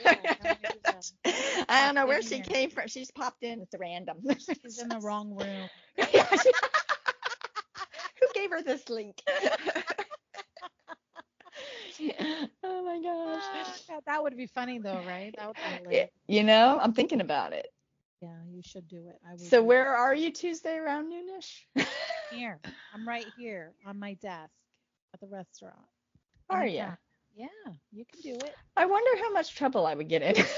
[0.04, 1.66] yeah, tell me who's that.
[1.70, 2.44] I don't know where she here.
[2.44, 2.88] came from.
[2.88, 3.62] She's popped in.
[3.62, 4.18] It's random.
[4.40, 5.70] She's in the wrong room.
[8.48, 9.22] Yeah, gave her this link?
[12.64, 13.50] oh my gosh.
[13.88, 15.34] God, that would be funny though, right?
[15.38, 16.10] That would be Yeah, hilarious.
[16.28, 17.68] You know, I'm thinking about it.
[18.22, 19.20] Yeah, you should do it.
[19.28, 21.86] I would So do where are you Tuesday around noonish?
[22.30, 22.60] here?
[22.94, 24.52] I'm right here on my desk
[25.14, 25.88] at the restaurant.
[26.50, 26.86] Are you?
[27.36, 27.48] Yeah,
[27.92, 28.56] you can do it.
[28.78, 30.44] I wonder how much trouble I would get in.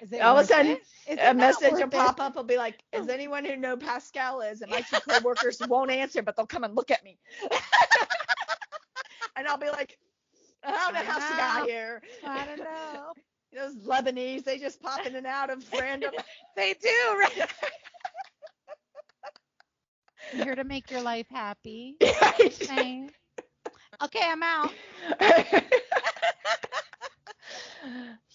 [0.00, 0.82] Is it All of a sudden, it?
[1.06, 2.34] Is it a message will pop up.
[2.36, 6.22] will be like, "Is anyone who know Pascal is?" And my two coworkers won't answer,
[6.22, 7.18] but they'll come and look at me.
[9.36, 9.98] and I'll be like,
[10.64, 13.12] "I don't know I how she got here." I don't know.
[13.52, 16.12] Those Lebanese, they just pop in and out of random.
[16.56, 16.88] They do,
[17.18, 17.50] right?
[20.32, 21.96] I'm here to make your life happy.
[22.00, 23.10] Right.
[24.02, 24.72] Okay, I'm out.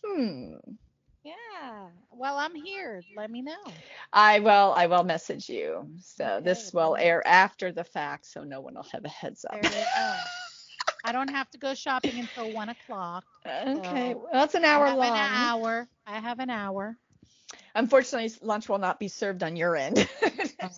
[0.03, 0.53] hmm.
[1.25, 1.87] Yeah.
[2.11, 3.01] Well, I'm here.
[3.17, 3.63] Let me know.
[4.13, 4.73] I will.
[4.77, 5.89] I will message you.
[5.99, 9.59] So this will air after the fact, so no one will have a heads up.
[9.59, 10.15] There you go.
[11.03, 13.23] I don't have to go shopping until one o'clock.
[13.45, 15.17] Okay, So, well, it's an I hour have long.
[15.17, 15.87] An hour.
[16.05, 16.95] I have an hour.
[17.73, 20.07] Unfortunately, lunch will not be served on your end.
[20.61, 20.69] Oh,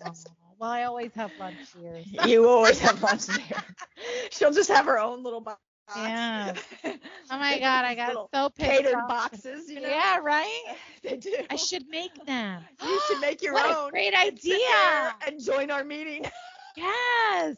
[0.58, 2.26] well, I always have lunch here.
[2.26, 3.64] you always have lunch there.
[4.30, 5.60] She'll just have her own little box.
[5.96, 6.54] Yeah.
[7.30, 9.06] Oh my God, I got so catered off.
[9.06, 9.68] boxes.
[9.68, 9.88] You know?
[9.88, 10.62] Yeah, right.
[11.02, 11.34] they do.
[11.50, 12.62] I should make them.
[12.82, 13.88] You should make your what own.
[13.88, 15.14] a great idea.
[15.26, 16.24] And join our meeting.
[16.76, 17.56] Yes.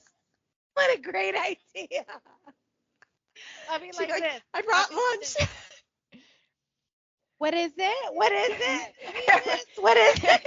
[0.73, 2.05] What a great idea.
[3.71, 4.41] I mean, like, like, this.
[4.55, 5.37] I brought lunch.
[7.37, 8.15] What is it?
[8.15, 8.95] What is it?
[9.05, 9.65] What is this?
[9.77, 10.47] What is it?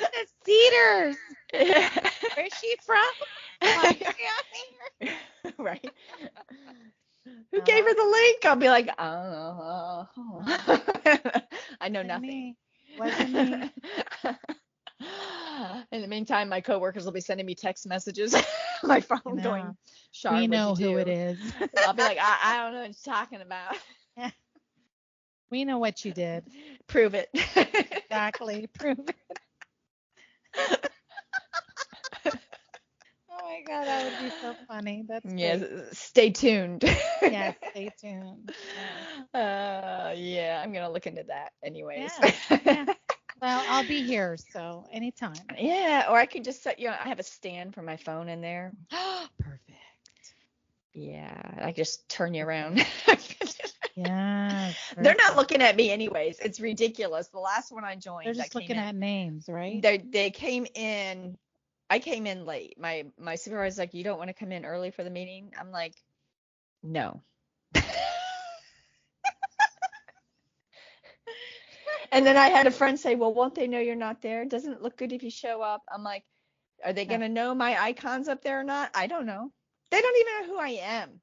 [0.00, 1.16] the Cedars.
[2.34, 3.04] Where's she from?
[3.64, 4.44] Why is she on
[5.00, 5.14] here?
[5.58, 5.90] right.
[7.52, 8.10] Who gave her the uh-huh.
[8.10, 8.44] link?
[8.44, 10.08] I'll be like, oh,
[11.80, 12.28] I know nothing.
[12.28, 12.56] me.
[12.98, 13.70] Wasn't me.
[15.92, 18.34] In the meantime, my coworkers will be sending me text messages.
[18.82, 19.42] my phone know.
[19.42, 19.76] going,
[20.12, 21.38] Shar, we know who it do?" is.
[21.86, 23.76] I'll be like, I, I don't know what you're talking about.
[25.50, 26.44] We know what you did.
[26.88, 27.28] Prove it.
[27.54, 28.66] Exactly.
[28.76, 28.98] Prove
[30.56, 30.90] it.
[33.44, 35.04] Oh my god, that would be so funny.
[35.08, 35.94] That's yes, great.
[35.94, 36.82] stay tuned.
[37.22, 38.52] Yes, stay tuned.
[39.32, 42.10] Uh, yeah, I'm gonna look into that anyways.
[42.20, 42.84] Yeah, yeah.
[43.42, 45.34] Well, I'll be here, so anytime.
[45.58, 46.88] Yeah, or I could just set you.
[46.88, 48.72] Know, I have a stand for my phone in there.
[48.90, 49.72] Perfect.
[50.94, 52.86] Yeah, I just turn you around.
[53.96, 54.76] Yes.
[54.96, 56.38] They're not looking at me anyways.
[56.40, 57.28] It's ridiculous.
[57.28, 59.82] The last one I joined, They're that just came looking in- at names, right?
[59.82, 61.36] They they came in.
[61.94, 62.76] I came in late.
[62.80, 65.52] My my supervisor's like, you don't want to come in early for the meeting.
[65.60, 65.94] I'm like,
[66.82, 67.22] no.
[72.12, 74.44] and then I had a friend say, well, won't they know you're not there?
[74.44, 75.82] Doesn't it look good if you show up?
[75.92, 76.24] I'm like,
[76.84, 78.90] are they gonna know my icons up there or not?
[78.94, 79.52] I don't know.
[79.90, 81.20] They don't even know who I am.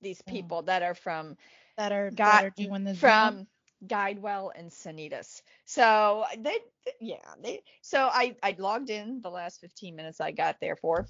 [0.00, 0.32] These Oh.
[0.32, 1.36] people that are from
[1.76, 3.48] that are got that are doing the Zoom?
[3.86, 5.42] Guidewell and Sanitas.
[5.64, 6.58] So they,
[7.00, 7.62] yeah, they.
[7.82, 11.08] So I I logged in the last 15 minutes I got there for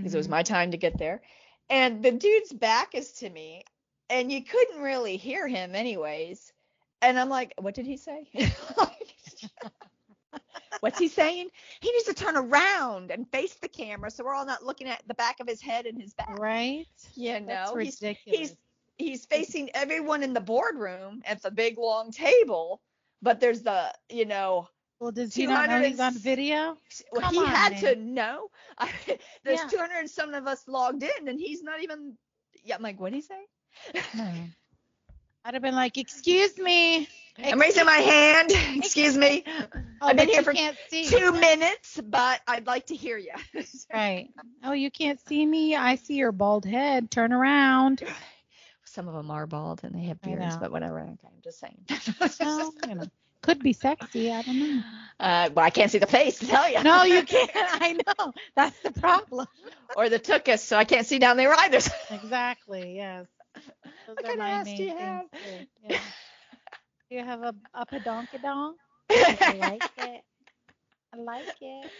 [0.00, 0.30] because it was Mhm.
[0.30, 1.22] my time to get there,
[1.70, 3.64] and the dude's back is to me,
[4.10, 6.52] and you couldn't really hear him anyways,
[7.02, 8.28] and I'm like, what did he say?
[10.80, 11.48] What's he saying?
[11.80, 15.02] He needs to turn around and face the camera so we're all not looking at
[15.06, 16.40] the back of his head and his back.
[16.40, 16.86] right.
[17.14, 18.54] Yeah, That's no, he's ridiculous.
[18.54, 18.56] he's
[19.00, 22.80] he's facing everyone in the boardroom at the big long table,
[23.22, 24.68] but there's the you know
[25.00, 26.76] well, does he not know he's on video?
[27.12, 27.84] well, Come he on, had man.
[27.84, 28.48] to know.
[29.44, 29.68] there's Yeah.
[29.68, 32.16] 200 and some of us logged in, and he's not even.
[32.64, 33.40] Yeah, I'm like, what did he say?
[34.14, 34.24] No.
[34.24, 34.44] Hmm.
[35.44, 37.08] I'd have been like, "Excuse me."
[37.42, 38.50] I'm raising my hand.
[38.76, 39.44] Excuse me.
[40.02, 40.52] Oh, I've been here for.
[40.52, 43.32] Two minutes, but I'd like to hear you.
[43.92, 44.28] Right.
[44.62, 45.74] Oh, you can't see me.
[45.76, 47.10] I see your bald head.
[47.10, 48.02] Turn around.
[48.90, 51.00] Some of them are bald and they have beards, but whatever.
[51.00, 51.86] Okay, I'm just saying.
[52.40, 53.04] Well, you know,
[53.42, 54.32] could be sexy.
[54.32, 54.82] I don't know.
[55.18, 56.82] Uh, well, I can't see the face to tell you.
[56.82, 57.50] No, you can't.
[57.54, 58.32] I know.
[58.56, 59.46] That's the problem.
[59.96, 61.78] or the tuchus, so I can't see down there either.
[62.10, 62.96] Exactly.
[62.96, 63.26] Yes.
[64.06, 65.26] Those What kind of ass do you have?
[65.88, 65.98] Yeah.
[67.10, 68.74] Do you have a a pedonkadonk?
[69.10, 70.22] I like it.
[71.12, 71.92] I like it.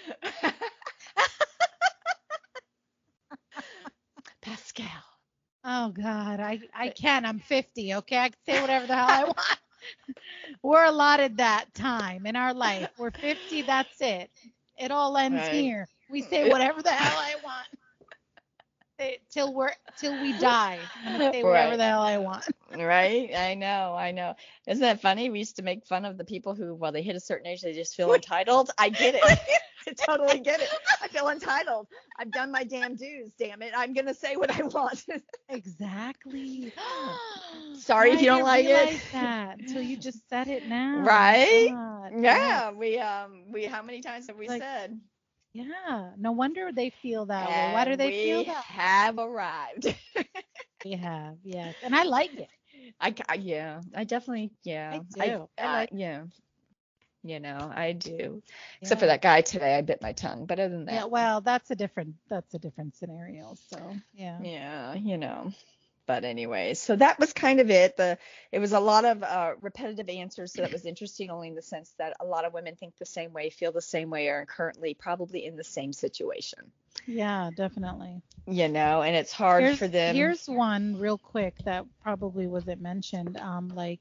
[4.41, 5.10] Pascal.
[5.65, 7.25] Oh God, I I can.
[7.27, 7.95] I'm 50.
[7.95, 9.39] Okay, I can say whatever the hell I want.
[10.63, 12.91] We're allotted that time in our life.
[12.99, 13.63] We're 50.
[13.63, 14.31] That's it.
[14.79, 15.49] It all ends Right.
[15.49, 15.89] here.
[16.09, 17.67] We say whatever the hell I want.
[19.01, 20.91] Say- Till we're till we die.
[21.07, 21.77] I'm gonna say whatever Right.
[21.79, 22.45] the hell I want.
[22.77, 23.35] Right?
[23.35, 24.35] I know, I know.
[24.67, 25.31] Isn't that funny?
[25.31, 27.63] We used to make fun of the people who, while they hit a certain age,
[27.63, 28.71] they just feel entitled.
[28.79, 29.23] I get it.
[29.89, 30.69] I totally get it.
[31.03, 31.89] I feel entitled.
[32.19, 33.73] I've done my damn dues, damn it.
[33.77, 35.05] I'm gonna say what I want.
[35.49, 36.73] Exactly.
[37.75, 38.69] Sorry I if you don't like it.
[38.69, 40.99] realize that until you just said it now.
[41.01, 41.71] Right?
[41.71, 45.01] God, Yeah, we um we how many times have we Like, said?
[45.53, 46.13] Yeah.
[46.17, 47.67] No wonder they feel that way.
[47.67, 48.65] Why do they we feel that?
[48.67, 49.95] have arrived.
[50.85, 51.37] We have.
[51.45, 51.75] Yes.
[51.83, 52.51] And I like it.
[53.01, 55.01] I, yeah, I definitely yeah.
[55.19, 55.49] I do.
[55.59, 56.25] I I, like- yeah.
[57.23, 58.43] You know, I do.
[58.81, 60.47] Except for that guy today, I bit my tongue.
[60.47, 63.55] But other than that, Yeah, well, that's a different that's a different scenario.
[63.55, 64.41] So yeah.
[64.41, 65.53] yeah, you know.
[66.11, 67.97] But anyway, so that was kind of it.
[67.97, 68.19] The
[68.51, 71.63] it was a lot of uh, repetitive answers, so that was interesting only in the
[71.63, 74.45] sense that a lot of women think the same way, feel the same way, are
[74.45, 76.73] currently probably in the same situation.
[77.07, 78.23] Yeah, definitely.
[78.49, 80.17] You know, and it's hard here's, for them.
[80.17, 83.37] Here's one real quick that probably wasn't mentioned.
[83.37, 84.01] Um, like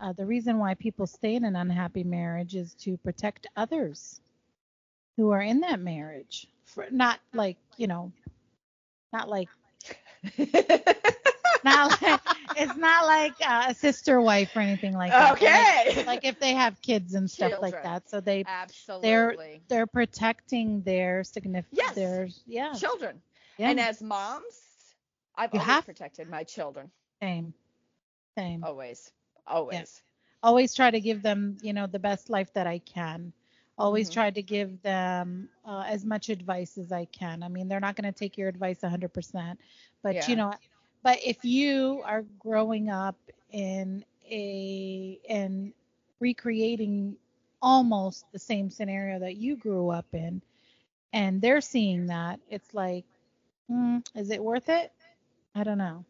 [0.00, 4.20] uh, the reason why people stay in an unhappy marriage is to protect others
[5.16, 6.46] who are in that marriage.
[6.66, 8.12] For, not like you know,
[9.12, 9.48] not like
[11.64, 12.20] not like
[12.56, 15.32] it's not like uh, a sister wife or anything like that.
[15.32, 15.94] okay.
[15.98, 19.02] Like, like if they have kids and stuff like that, so they Absolutely.
[19.08, 19.36] they're
[19.68, 21.94] they're protecting their significant Yes.
[21.94, 23.20] their yeah Children.
[23.58, 24.94] yeah And as moms,
[25.36, 26.90] I've You always have- protected my children.
[27.22, 27.52] same
[28.36, 28.62] same.
[28.64, 29.10] Always.
[29.46, 30.02] Always.
[30.42, 33.32] always try to give them you know the best life that i can
[33.78, 34.12] always Mhm.
[34.12, 37.96] try to give them uh, as much advice as i can i mean they're not
[37.96, 39.58] going to take your advice 100%
[40.02, 40.28] but Yeah.
[40.28, 40.52] you know
[41.02, 43.16] but if you are growing up
[43.50, 45.72] in a and
[46.20, 47.16] recreating
[47.62, 50.40] almost the same scenario that you grew up in
[51.12, 53.04] and they're seeing that it's like
[53.70, 54.92] mm, is it worth it
[55.54, 56.04] i don't know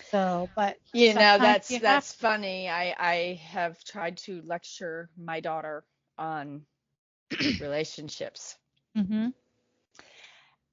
[0.00, 2.68] so but You know, that's you that's funny.
[2.68, 5.84] I I have tried to lecture my daughter
[6.18, 6.66] on
[7.58, 8.56] relationships.
[8.96, 9.28] Mm-hmm.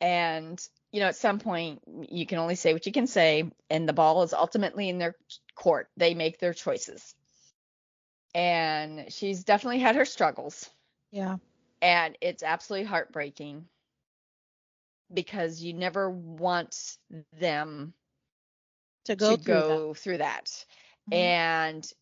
[0.02, 0.60] And
[0.92, 3.94] you know, at some point you can only say what you can say and the
[3.94, 5.16] ball is ultimately in their
[5.56, 5.90] court.
[5.98, 7.16] They make their choices.
[8.36, 10.70] And she's definitely had her struggles.
[11.12, 11.38] yeah
[11.82, 13.68] and it's absolutely heartbreaking
[15.14, 16.98] because you never want
[17.40, 17.94] them
[19.06, 19.84] to go to through that.
[19.94, 20.66] through that.
[21.10, 21.14] Mhm.
[21.18, 21.94] And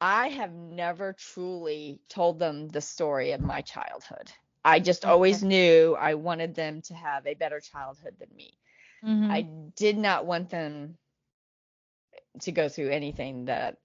[0.00, 4.30] I have never truly told them the story of my childhood.
[4.66, 8.58] I just always knew I wanted them to have a better childhood than me.
[9.02, 9.30] Mhm.
[9.30, 9.42] I
[9.76, 10.98] did not want them
[12.42, 13.78] to go through anything that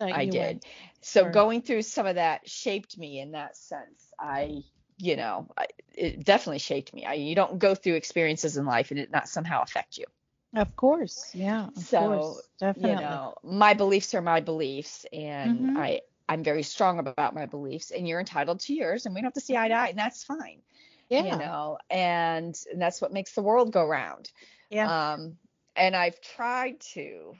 [0.00, 0.60] That I did.
[0.60, 0.64] went.
[1.02, 1.30] So Sure.
[1.30, 4.12] going through some of that shaped me in that sense.
[4.18, 4.64] I,
[4.98, 7.04] you know, I, it definitely shaped me.
[7.06, 10.06] I, you don't go through experiences in life and it not somehow affect you.
[10.54, 12.90] Of course, yeah, of So, course, definitely.
[12.90, 15.76] You know, my beliefs are my beliefs, and Mhm.
[15.76, 19.26] I I'm very strong about my beliefs, and you're entitled to yours, and we don't
[19.26, 20.62] have to see eye to eye, and that's fine.
[21.08, 24.30] yeah, You know, and, and that's what makes the world go round.
[24.70, 25.36] yeah, Um,
[25.76, 27.34] and I've tried to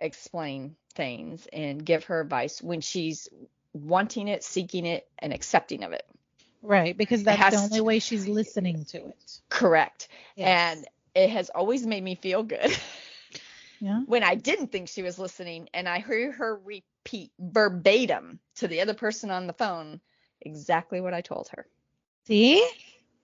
[0.00, 3.28] explain things and give her advice when she's
[3.72, 6.04] wanting it, seeking it, and accepting of it.
[6.62, 9.40] right, because that's the only way she's listening to it.
[9.48, 10.08] Correct.
[10.36, 10.76] Yes.
[10.76, 12.76] And it has always made me feel good
[13.82, 18.68] yeah, when I didn't think she was listening and I heard her repeat verbatim to
[18.68, 20.00] the other person on the phone
[20.40, 21.66] exactly what I told her.
[22.28, 22.64] see,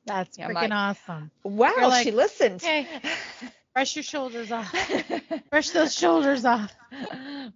[0.05, 1.31] that's Yeah, freaking awesome.
[1.45, 2.57] Wow, like, she listened.
[2.57, 2.89] Okay,
[3.73, 4.75] brush your shoulders off,
[5.51, 6.75] brush those shoulders off.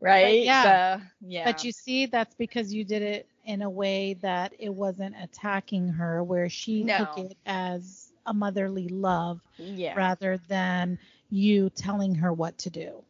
[0.01, 0.45] right?
[0.45, 0.99] yeah.
[0.99, 1.45] So, yeah.
[1.45, 5.89] But you see, that's because you did it in a way that it wasn't attacking
[5.89, 9.95] her, where she took it as a motherly love yeah.
[9.97, 11.01] rather than
[11.33, 13.05] you telling her what to do.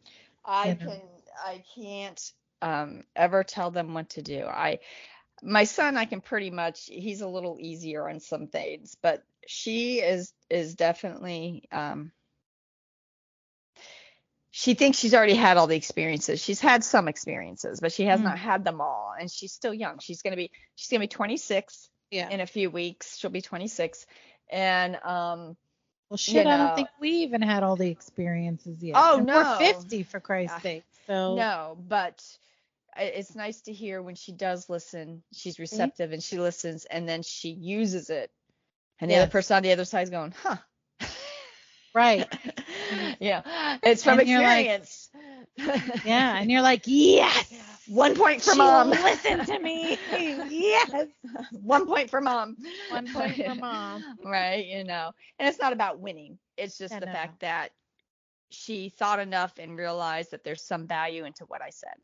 [0.45, 0.93] I you know.
[0.93, 1.01] can
[1.45, 2.21] I can't
[2.61, 4.45] um ever tell them what to do.
[4.45, 4.79] I
[5.43, 9.99] my son I can pretty much he's a little easier on some things, but she
[9.99, 12.11] is is definitely um
[14.51, 16.41] she thinks she's already had all the experiences.
[16.41, 18.23] She's had some experiences, but she has Mm.
[18.23, 19.13] not had them all.
[19.19, 19.99] And she's still young.
[19.99, 22.29] She's gonna be she's gonna be 26 Yeah.
[22.29, 23.17] in a few weeks.
[23.17, 24.05] She'll be 26.
[24.51, 25.57] And um
[26.13, 26.67] Well, shit, I know.
[26.67, 28.93] don't think we even had all the experiences yet.
[28.95, 29.57] Oh, And no.
[29.59, 30.83] We're 50 for Christ's Uh, sake.
[31.07, 32.23] So no, but
[32.95, 37.23] it's nice to hear when she does listen, she's receptive and she listens and then
[37.23, 38.29] she uses it.
[38.99, 39.23] And the Yes.
[39.23, 40.57] other person on the other side is going, huh.
[41.95, 42.27] right.
[43.19, 43.77] yeah.
[43.81, 45.09] It's from And you're like- experience.
[46.05, 47.51] Yeah, and you're like, yes.
[47.85, 48.89] One point for she mom.
[49.03, 49.99] listen to me.
[50.47, 51.07] yes.
[51.51, 52.57] One point for mom.
[52.87, 54.05] One point for mom.
[54.23, 55.11] right, you know.
[55.39, 56.37] And it's not about winning.
[56.57, 57.13] It's just I the know.
[57.13, 57.69] fact that
[58.49, 61.95] she thought enough and realized that there's some value into what I said,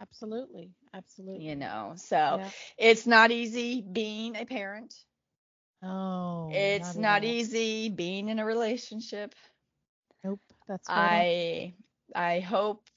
[0.00, 0.72] Absolutely.
[0.92, 1.44] Absolutely.
[1.44, 1.92] you know.
[1.96, 2.50] So Yeah.
[2.78, 4.94] it's not easy being a parent.
[5.82, 6.68] Oh.
[6.78, 9.34] it's at not easy being in a relationship.
[10.24, 10.40] Nope.
[10.68, 11.28] That's right.
[11.28, 11.74] I
[12.14, 12.88] I hope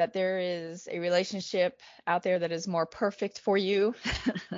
[0.00, 3.94] that there is a relationship out there that is more perfect for you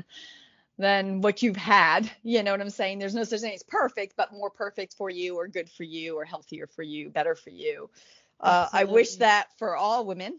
[0.78, 2.08] than what you've had.
[2.22, 3.00] You know what I'm saying?
[3.00, 6.16] There's no such thing as perfect, but more perfect for you or good for you
[6.16, 7.90] or healthier for you, better for you.
[8.38, 10.38] Uh, I wish that for all women.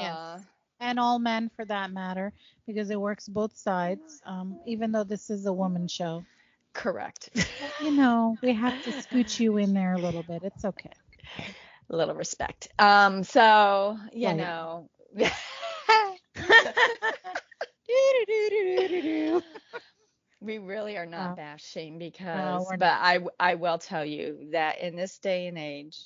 [0.00, 0.16] Yes.
[0.16, 0.38] Uh,
[0.80, 2.32] and all men for that matter,
[2.66, 4.22] because it works both sides.
[4.24, 6.24] Um, even though this is a woman show,
[6.72, 7.28] correct.
[7.82, 10.44] you know, we have to scoot you in there a little bit.
[10.44, 10.92] It's okay.
[11.92, 12.68] A little respect.
[12.78, 14.88] Um, so you know.
[20.40, 21.34] we really are not No.
[21.36, 25.98] bashing because we're but I I will tell you that in this day and age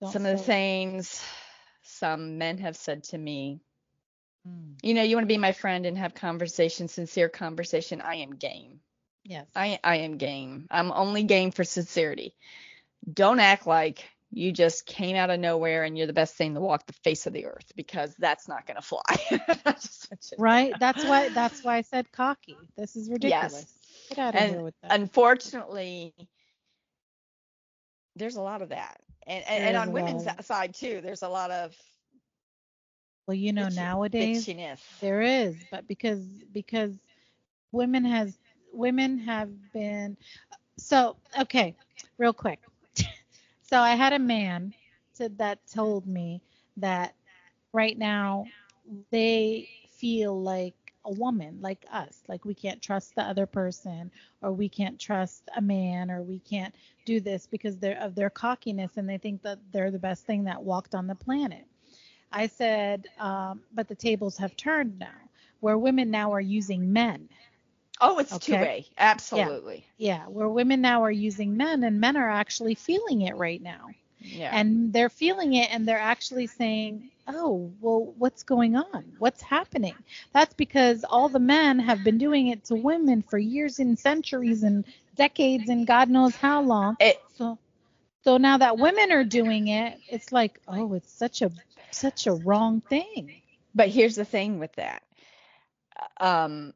[0.00, 1.22] Don't some of the things
[1.82, 3.60] some men have said to me
[4.48, 8.16] Mm, you know you want to be my friend and have conversation sincere conversation I
[8.16, 8.80] am game
[9.24, 9.46] yes.
[9.54, 12.34] I I am game I'm only game for sincerity
[13.12, 16.60] don't act like you just came out of nowhere and you're the best thing to
[16.60, 20.36] walk the face of the earth because that's not going to fly Just want you
[20.36, 20.74] to- right.
[20.78, 21.28] That's why.
[21.30, 22.56] That's why I said cocky.
[22.76, 23.66] This is ridiculous.
[24.08, 24.92] Get out of And here with that.
[24.92, 26.14] unfortunately
[28.16, 31.50] there's a lot of that and and, and on women's side too there's a lot
[31.50, 31.74] of
[33.26, 36.20] well, you know, bitchy- nowadays bitchiness there is, but because
[36.52, 36.92] because
[37.72, 38.36] women has
[38.72, 40.16] women have been
[40.78, 41.76] so okay.
[42.18, 42.60] Real quick.
[43.70, 44.74] So I had a man
[45.16, 46.42] to, that told me
[46.76, 47.14] that
[47.72, 48.44] right now
[49.10, 50.74] they feel like
[51.06, 54.10] a woman like us like we can't trust the other person
[54.42, 56.74] or we can't trust a man or we can't
[57.06, 60.44] do this because they're of their cockiness and they think that they're the best thing
[60.44, 61.64] that walked on the planet.
[62.32, 65.08] I said um, but the tables have turned now
[65.60, 67.28] where women now are using men
[68.00, 68.56] oh it's Okay.
[68.56, 69.84] two way absolutely.
[69.96, 73.88] Yeah where women now are using men and men are actually feeling it right now.
[74.22, 79.12] Yeah, and they're feeling it and they're actually saying oh well what's going on?
[79.18, 79.94] What's happening?
[80.32, 84.62] That's because all the men have been doing it to women for years and centuries
[84.62, 84.84] and
[85.16, 86.96] decades and god knows how long.
[87.00, 87.58] It so
[88.24, 91.50] so now that women are doing it it's like oh it's such a
[91.90, 93.30] such a wrong thing.
[93.74, 95.02] But here's the thing with that.
[96.18, 96.74] Um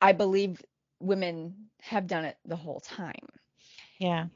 [0.00, 0.62] i believe
[1.00, 3.14] women have done it the whole time
[3.98, 4.26] yeah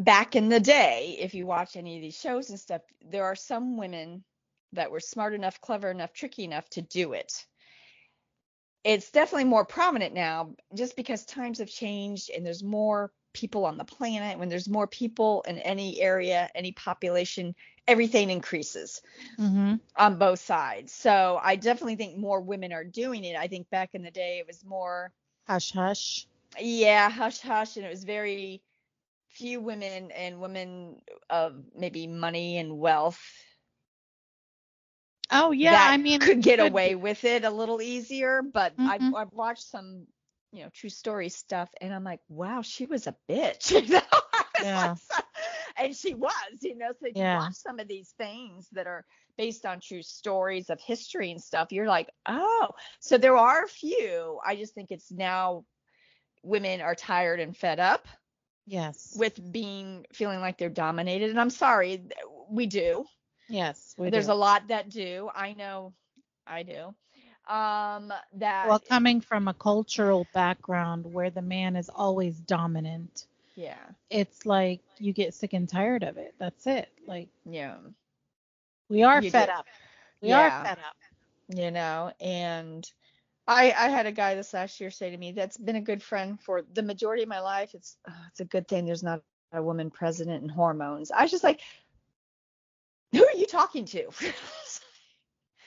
[0.00, 3.36] back in the day, if you watch any of these shows and stuff, there are
[3.36, 4.24] some women
[4.72, 7.46] that were smart enough, clever enough, tricky enough to do it.
[8.82, 13.76] It's definitely more prominent now just because times have changed and there's more people on
[13.78, 14.38] the planet.
[14.38, 17.54] When there's more people in any area, any population,
[17.86, 19.02] everything increases
[19.38, 19.74] mm-hmm.
[19.96, 20.92] on both sides.
[20.92, 23.36] So I definitely think more women are doing it.
[23.36, 25.12] I think back in the day it was more
[25.46, 26.26] hush hush
[26.58, 28.62] yeah, hush hush, and it was very
[29.28, 33.20] few women and women of maybe money and wealth
[35.30, 38.42] oh yeah i mean could get could away with it a little easier.
[38.42, 39.14] But I've, Mhm.
[39.16, 40.06] I've watched some,
[40.52, 43.70] you know, true story stuff, and I'm like, wow, she was a bitch.
[43.82, 44.00] You know?
[44.58, 44.94] Yeah.
[45.76, 46.32] and she was,
[46.62, 46.92] you know.
[46.92, 47.32] So if Yeah.
[47.32, 49.04] you watch some of these things that are
[49.38, 52.68] based on true stories of history and stuff, you're like, oh,
[53.00, 54.38] so there are a few.
[54.44, 55.64] I just think it's now
[56.42, 58.06] women are tired and fed up
[58.66, 62.02] yes with being feeling like they're dominated and i'm sorry
[62.50, 63.04] we do
[63.48, 64.32] yes we there's do.
[64.32, 65.92] a lot that do i know
[66.46, 66.94] i do
[67.50, 73.26] um that well coming from a cultural background where the man is always dominant
[73.56, 77.76] yeah it's like you get sick and tired of it that's it like yeah
[78.88, 79.48] we are You fed do.
[79.48, 79.66] up
[80.22, 80.48] we Yeah.
[80.48, 80.96] are fed up
[81.48, 82.90] you know and
[83.46, 86.02] i i had a guy this last year say to me that's been a good
[86.02, 89.22] friend for the majority of my life it's uh, it's a good thing there's not
[89.52, 91.10] a woman president and hormones.
[91.12, 91.60] I was just like,
[93.12, 94.10] who are you talking to?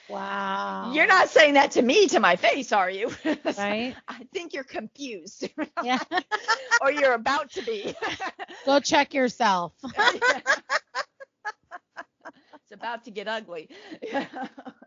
[0.08, 0.92] Wow.
[0.92, 3.10] You're not saying that to me to my face, are you?
[3.56, 3.96] Right.
[4.08, 5.48] I think you're confused.
[5.82, 5.98] Yeah.
[6.80, 7.94] or you're about to be.
[8.66, 9.72] Go check yourself.
[12.54, 13.68] it's about to get ugly.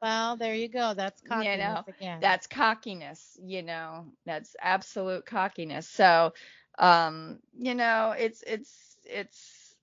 [0.02, 0.94] Well, there you go.
[0.94, 2.20] That's You cockiness know, again.
[2.22, 4.06] That's cockiness, you know.
[4.26, 5.88] That's absolute cockiness.
[5.88, 6.34] So,
[6.78, 9.76] um, you know, it's it's it's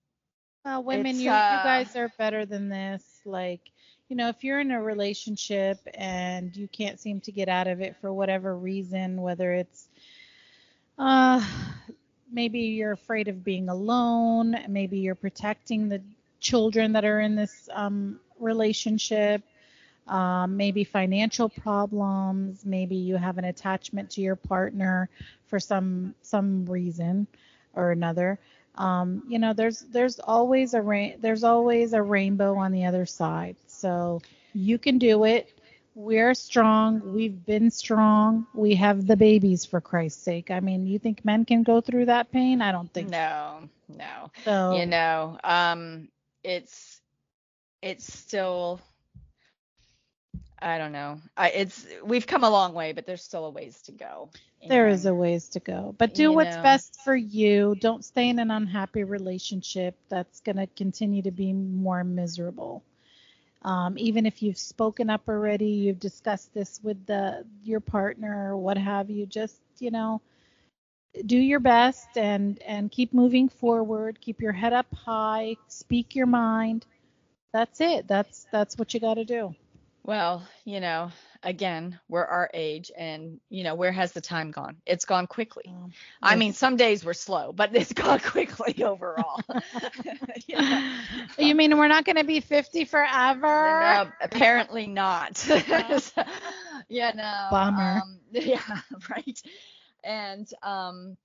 [0.64, 3.20] well, women, it's, you, uh, you guys are better than this.
[3.24, 3.70] Like,
[4.14, 7.80] you know, if you're in a relationship and you can't seem to get out of
[7.80, 9.88] it for whatever reason, whether it's
[11.00, 11.44] uh
[12.32, 16.00] maybe you're afraid of being alone, maybe you're protecting the
[16.38, 19.42] children that are in this um relationship,
[20.06, 25.08] um, maybe financial problems, maybe you have an attachment to your partner
[25.48, 27.26] for some some reason
[27.74, 28.38] or another.
[28.76, 33.06] Um, you know, there's there's always a ra- there's always a rainbow on the other
[33.06, 33.56] side.
[33.84, 34.22] So
[34.54, 35.52] you can do it.
[35.94, 37.12] We're strong.
[37.12, 38.46] We've been strong.
[38.54, 40.50] We have the babies for Christ's sake.
[40.50, 42.62] I mean, you think men can go through that pain?
[42.62, 44.30] I don't think no, no.
[44.42, 44.78] so.
[44.78, 46.08] You know, um,
[46.42, 46.98] it's
[47.82, 48.80] it's still
[50.62, 51.20] I don't know.
[51.36, 54.30] I, it's we've come a long way, but there's still a ways to go.
[54.66, 56.62] There is a ways to go, but do what's know.
[56.62, 57.76] best for you.
[57.80, 62.82] Don't stay in an unhappy relationship that's going to continue to be more miserable.
[63.64, 68.56] Um, even if you've spoken up already, you've discussed this with the your partner or
[68.56, 69.26] what have you.
[69.26, 70.20] Just you know,
[71.26, 74.20] do your best and and keep moving forward.
[74.20, 75.56] Keep your head up high.
[75.68, 76.86] Speak your mind.
[77.52, 78.06] That's it.
[78.08, 79.54] That's that's what you got to do.
[80.04, 81.10] Well, you know,
[81.44, 84.76] again, we're our age, and you know, where has the time gone?
[84.86, 85.64] It's gone quickly.
[85.68, 85.92] Um,
[86.22, 89.40] I mean, some days we're slow, but it's gone quickly overall.
[90.46, 90.58] You
[91.38, 93.78] you mean we're not going to be 50 forever?
[93.80, 95.44] No, apparently not.
[96.88, 97.48] yeah, no.
[97.50, 98.02] Bummer.
[98.02, 98.60] Um, yeah,
[99.10, 99.42] right.
[100.02, 101.16] And um,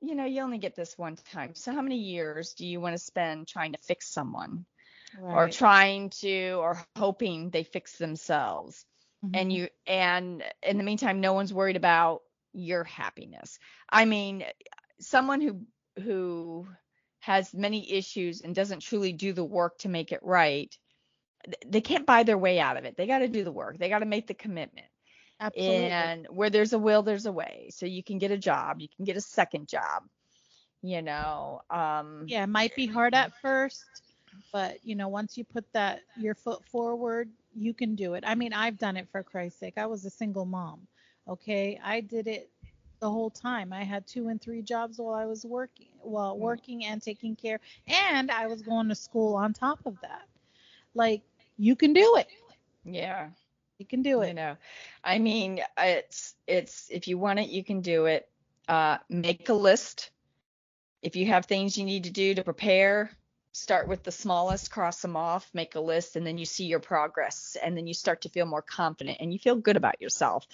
[0.00, 1.54] you know, you only get this one time.
[1.54, 4.66] So how many years do you want to spend trying to fix someone
[5.22, 8.84] or trying to or hoping they fix themselves?
[9.24, 9.34] Mhm.
[9.34, 12.22] And you and in the meantime, no one's worried about
[12.52, 13.58] your happiness.
[13.88, 14.44] I mean,
[15.00, 15.66] someone who
[16.02, 16.66] who
[17.20, 20.76] has many issues and doesn't truly do the work to make it right,
[21.66, 22.96] they can't buy their way out of it.
[22.96, 23.78] They got to do the work.
[23.78, 24.86] They got to make the commitment.
[25.40, 26.12] Absolutely.
[26.12, 27.68] And where there's a will, there's a way.
[27.70, 30.04] So you can get a job, you can get a second job.
[30.82, 34.02] You know, um yeah, it might be hard at first,
[34.52, 38.24] but you know, once you put that your foot forward, you can do it.
[38.26, 39.74] I mean, I've done it for Christ's sake.
[39.78, 40.86] I was a single mom.
[41.28, 42.50] Okay, I did it
[43.00, 43.72] the whole time.
[43.72, 46.40] I had two and three jobs while I was working, while Mm.
[46.40, 50.22] working and taking care, and I was going to school on top of that.
[50.94, 51.22] Like,
[51.56, 52.28] you can do it.
[52.84, 53.30] yeah.
[53.78, 54.28] You can do it.
[54.28, 54.56] you know
[55.04, 58.28] i mean it's it's if you want it you can do it
[58.68, 60.10] uh make a list
[61.02, 63.10] if you have things you need to do to prepare
[63.54, 66.80] start with the smallest cross them off make a list and then you see your
[66.80, 70.46] progress and then you start to feel more confident and you feel good about yourself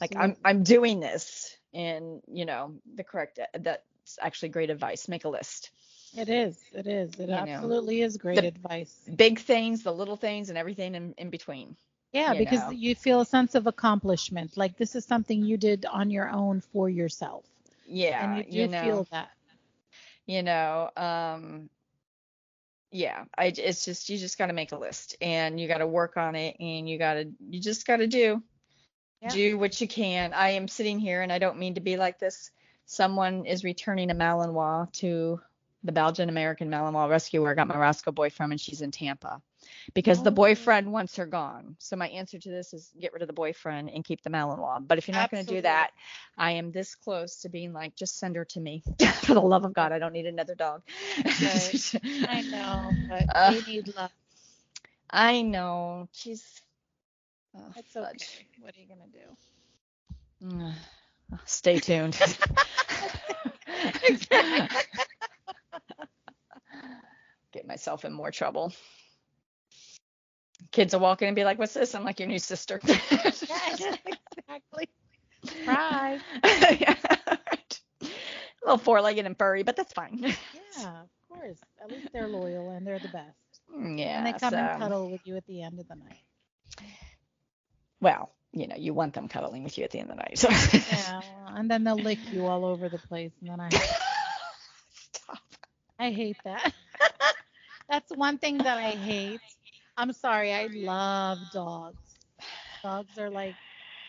[0.00, 5.24] like i'm i'm doing this and you know the correct that's actually great advice make
[5.24, 5.70] a list
[6.14, 6.70] It is.
[6.72, 7.18] It is.
[7.20, 9.10] It you know, absolutely is great the- advice.
[9.16, 11.76] big things the little things and everything in, in between
[12.12, 12.70] Yeah, you because know.
[12.70, 14.56] you feel a sense of accomplishment.
[14.56, 17.44] Like this is something you did on your own for yourself.
[17.86, 19.30] yeah and you you know feel that.
[20.26, 21.68] you know um
[22.92, 25.86] yeah i it's just you just got to make a list and you got to
[25.86, 28.42] work on it and you got to you just got to do.
[29.20, 29.28] Yeah.
[29.28, 30.32] do what you can.
[30.32, 32.50] I am sitting here and i don't mean to be like this.
[32.86, 35.40] Someone is returning a malinois to
[35.84, 38.90] the belgian american malinois rescue where i got my roscoe boy from and she's in
[38.90, 39.42] tampa
[39.94, 40.32] because the Oh.
[40.32, 43.90] boyfriend wants her gone so my answer to this is get rid of the boyfriend
[43.90, 45.90] and keep the malinois but if you're not going to do that
[46.38, 48.82] i am this close to being like just send her to me
[49.22, 50.82] for the love of god i don't need another dog
[51.40, 51.92] Right.
[52.24, 54.10] I know, but Uh, they need love.
[55.10, 56.08] I know.
[56.12, 56.60] She's.
[57.56, 58.46] Oh, It's fudge.
[58.60, 59.36] What are you gonna do?
[61.46, 62.18] Stay tuned.
[67.52, 68.72] Get myself in more trouble.
[70.70, 73.44] Kids will walk in and be like, "What's this?" I'm like, "Your new sister." Yes,
[74.06, 74.88] exactly.
[75.44, 76.20] Surprise.
[76.80, 76.94] Yeah,
[77.28, 77.80] right.
[78.02, 78.06] A
[78.64, 80.20] little four-legged and furry, but that's fine.
[80.22, 81.58] Yeah, of course.
[81.82, 83.36] At least they're loyal and they're the best.
[83.74, 84.18] Yeah.
[84.18, 86.22] and they come and cuddle with you at the end of the night.
[88.00, 90.38] Well, you know, you want them cuddling with you at the end of the night.
[90.38, 90.48] So.
[90.50, 91.22] Yeah,
[91.56, 93.68] and then they'll lick you all over the place, and then I
[95.12, 95.38] Stop.
[95.98, 96.72] I hate that.
[97.88, 99.40] That's one thing that I hate.
[99.96, 102.18] I'm sorry, I love dogs.
[102.82, 103.56] Dogs are like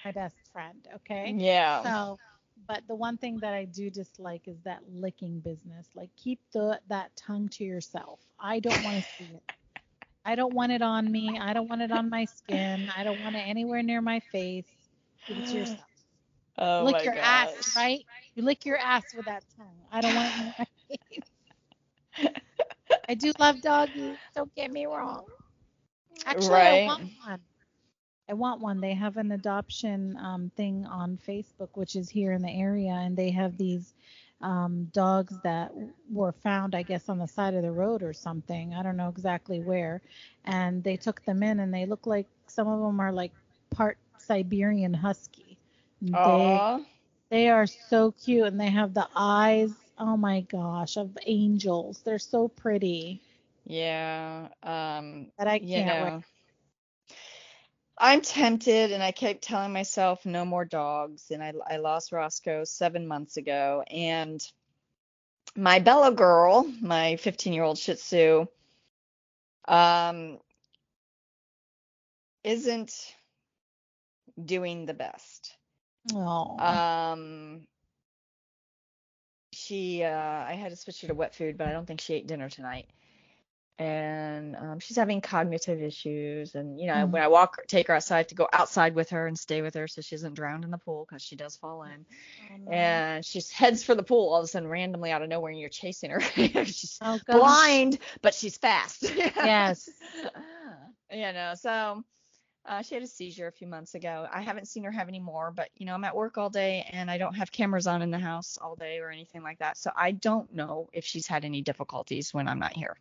[0.04, 1.36] my best friend, okay?
[1.38, 1.84] Yeah.
[1.84, 2.20] So,
[2.68, 5.90] but the one thing that I do dislike is that licking business.
[5.96, 8.20] Like keep the that tongue to yourself.
[8.40, 9.44] I don't want to see it.
[10.26, 11.38] I don't want it on me.
[11.40, 12.90] I don't want it on my skin.
[12.96, 14.68] I don't want it anywhere near my face.
[15.26, 15.88] Keep it to yourself.
[16.58, 17.22] oh lick my your gosh.
[17.22, 18.06] ass, right?
[18.36, 19.86] You lick your ass with that tongue.
[19.92, 21.32] I don't want it in my face.
[23.08, 24.20] I do love doggies.
[24.36, 25.26] Don't get me wrong.
[26.26, 27.40] Actually, I want one.
[28.30, 28.80] I want one.
[28.81, 33.15] They have an adoption um, thing on Facebook, which is here in the area, and
[33.18, 33.94] they have these
[34.41, 35.72] um, dogs that
[36.11, 38.73] were found, I guess, on the side of the road or something.
[38.73, 40.02] I don't know exactly where.
[40.45, 43.31] And they took them in, and they look like some of them are like
[43.72, 45.57] part Siberian Husky.
[46.23, 46.64] They
[47.30, 49.72] they are so cute, and they have the eyes.
[49.98, 52.02] Oh my gosh, of angels.
[52.03, 53.22] They're so pretty
[53.65, 54.49] Yeah.
[54.64, 56.23] Um, that I you can't know.
[56.23, 56.23] wait.
[57.98, 61.31] I'm tempted, and I keep telling myself no more dogs.
[61.31, 64.41] And I, I lost Roscoe seven months ago, and
[65.56, 68.48] my Bella girl, my 15 year old Shih Tzu,
[69.68, 70.40] um,
[72.44, 73.15] isn't
[74.44, 75.56] doing the best.
[76.14, 77.68] Oh, Um,
[79.52, 82.14] she, uh, I had to switch her to wet food, but I don't think she
[82.15, 82.88] ate dinner tonight.
[83.80, 86.54] And um, she's having cognitive issues.
[86.54, 87.12] And, you know, Mhm.
[87.12, 89.74] when I walk, her- take her outside to go outside with her and stay with
[89.74, 92.06] her so she doesn't drown in the pool because she does fall in.
[92.68, 92.72] Oh.
[92.72, 95.60] And she heads for the pool all of a sudden, randomly out of nowhere, and
[95.60, 96.20] you're chasing her.
[96.66, 99.04] she's oh, blind, but she's fast.
[99.36, 99.90] Yes.
[101.12, 102.04] you know, so
[102.66, 104.28] uh, she had a seizure a few months ago.
[104.32, 106.88] I haven't seen her have any more, but you know, I'm at work all day
[106.91, 109.78] and I don't have cameras on in the house all day or anything like that.
[109.78, 112.95] So I don't know if she's had any difficulties when I'm not here.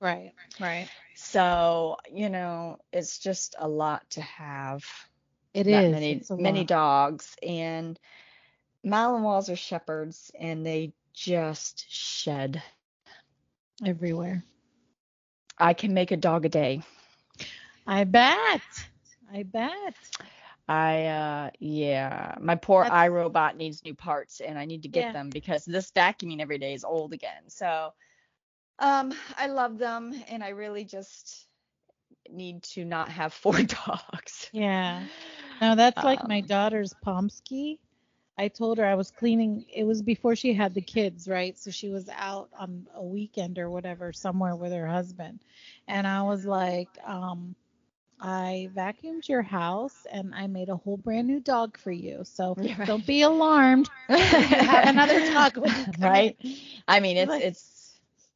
[0.00, 0.88] Right, right.
[1.14, 4.84] So, you know, it's just a lot to have
[5.54, 5.92] It that is.
[5.92, 6.68] many many lot.
[6.68, 7.98] dogs and
[8.84, 12.62] Malinois are shepherds and they just shed.
[13.84, 14.42] everywhere.
[15.58, 16.82] I can make a dog a day.
[17.86, 18.60] I bet.
[19.32, 19.94] I bet.
[20.68, 25.06] I uh yeah, my poor That's- iRobot needs new parts and I need to get
[25.06, 25.12] Yeah.
[25.12, 27.48] them because this vacuuming every day is old again.
[27.48, 27.92] So
[28.78, 31.46] um I love them and I really just
[32.30, 34.50] need to not have four dogs.
[34.52, 35.06] Yeah.
[35.60, 37.78] Now that's like my Um, daughter's Pomsky.
[38.38, 39.64] I told her I was cleaning.
[39.72, 41.56] It was before she had the kids, right?
[41.58, 45.40] So she was out on a weekend or whatever somewhere with her husband.
[45.86, 47.54] And I was like, um,
[48.20, 52.24] I vacuumed your house and I made a whole brand new dog for you.
[52.24, 52.86] So Yeah, right.
[52.86, 53.90] don't be alarmed.
[54.60, 56.36] have another dog when you come right?
[56.88, 57.75] I mean, it's it's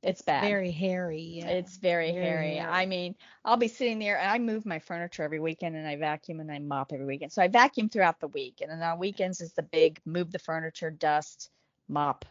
[0.03, 0.43] it's bad.
[0.43, 1.21] Very hairy.
[1.21, 1.49] Yeah.
[1.49, 2.55] It's very, Very hairy.
[2.55, 2.61] hairy.
[2.61, 3.15] I mean,
[3.45, 6.51] I'll be sitting there and I move my furniture every weekend and I vacuum and
[6.51, 7.33] I mop every weekend.
[7.33, 8.61] So I vacuum throughout the week.
[8.63, 11.51] And then on weekends is the big move the furniture, dust,
[11.89, 12.25] mop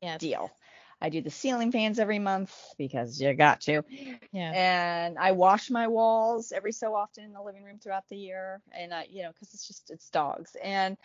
[0.00, 0.20] yes.
[0.20, 0.50] deal.
[1.02, 3.82] I do the ceiling fans every month because you got to.
[4.32, 4.52] Yeah.
[4.54, 8.60] And I wash my walls every so often in the living room throughout the year.
[8.72, 10.56] And I, you know, because it's just it's dogs.
[10.62, 10.96] And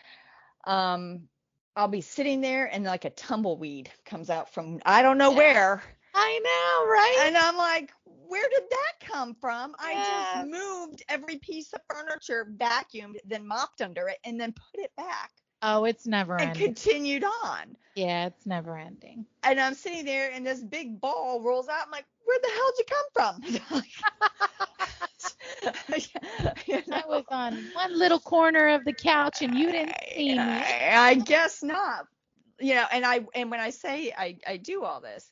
[0.64, 1.28] um
[1.74, 5.82] I'll be sitting there and like a tumbleweed comes out from I don't know where.
[6.16, 7.26] I know, right?
[7.26, 9.74] And I'm like, where did that come from?
[9.78, 14.80] I just moved every piece of furniture, vacuumed, then mopped under it, and then put
[14.82, 15.32] it back
[15.62, 16.48] Oh, it's never ending.
[16.48, 16.74] and ending.
[16.76, 17.76] continued on.
[17.94, 19.26] Yeah, it's never ending.
[19.44, 21.84] And I'm sitting there, and this big ball rolls out.
[21.86, 23.42] I'm like, where the hell did you come from?
[23.54, 23.82] You
[26.92, 30.38] I was on one little corner of the couch and you didn't see me.
[30.38, 32.06] I, I guess not.
[32.60, 35.30] You know, and I and when I say I I do all this,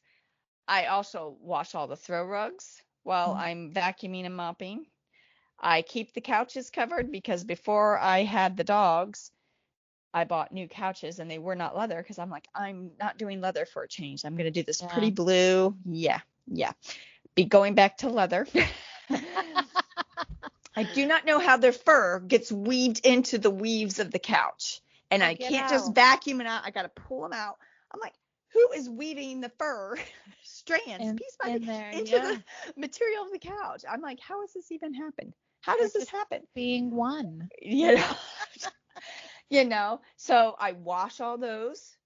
[0.69, 3.39] I also wash all the throw rugs while Mhm.
[3.39, 4.87] I'm vacuuming and mopping.
[5.61, 9.31] I keep the couches covered because before I had the dogs,
[10.13, 13.41] I bought new couches and they were not leather because I'm like I'm not doing
[13.41, 14.25] leather for a change.
[14.25, 14.83] I'm gonna do this Yeah.
[14.83, 15.77] pretty blue.
[15.85, 16.73] Yeah, yeah.
[17.35, 18.47] Be going back to leather.
[20.77, 24.81] I do not know how their fur gets weaved into the weaves of the couch.
[25.11, 26.63] And I can't just vacuum it out.
[26.65, 27.57] I got to pull them out.
[27.93, 28.15] I'm like,
[28.55, 29.97] who is weaving the fur
[30.45, 32.23] strands In- piece by in piece there, into yeah.
[32.23, 32.43] the
[32.81, 33.85] material of the couch?
[33.91, 35.35] I'm like, how has this even happened?
[35.63, 36.43] How does this happen?
[36.55, 37.51] Being one.
[37.61, 38.17] You know,
[39.51, 40.01] you know.
[40.17, 41.97] So I wash all those.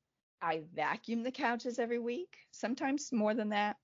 [0.42, 3.76] I vacuum the couches every week, sometimes more than that.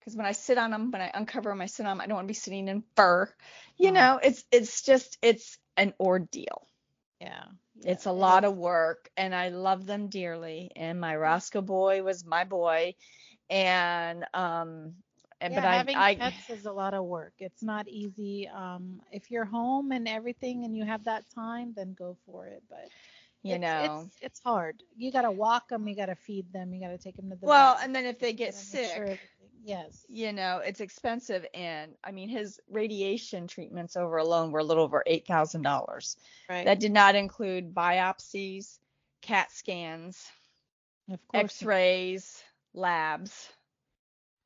[0.00, 2.02] Because when I sit on them, when I uncover them, I sit on them.
[2.02, 3.32] I don't want to be sitting in fur.
[3.78, 3.92] You Oh.
[3.92, 6.66] know, it's it's just it's an ordeal.
[7.20, 7.44] Yeah.
[7.84, 10.70] It's a lot of work, and I love them dearly.
[10.76, 12.94] And my Roscoe boy was my boy,
[13.50, 14.94] and um,
[15.40, 17.34] and Yeah, but I having I pets is a lot of work.
[17.38, 18.48] It's not easy.
[18.48, 22.62] Um, if you're home and everything and you have that time, then go for it.
[22.68, 22.90] But
[23.42, 24.82] you it's, know it's it's hard.
[24.96, 25.86] You gotta walk them.
[25.88, 26.72] You gotta feed them.
[26.74, 29.18] You gotta take them to the well, and then if they get sick, sure
[29.64, 30.04] Yes.
[30.08, 34.84] you know it's expensive, and I mean his radiation treatments over alone were a little
[34.84, 36.16] over eight thousand dollars.
[36.48, 36.66] Right.
[36.66, 38.78] That did not include biopsies,
[39.22, 40.22] CAT scans,
[41.10, 41.44] of course.
[41.44, 42.42] X-rays,
[42.74, 43.48] labs.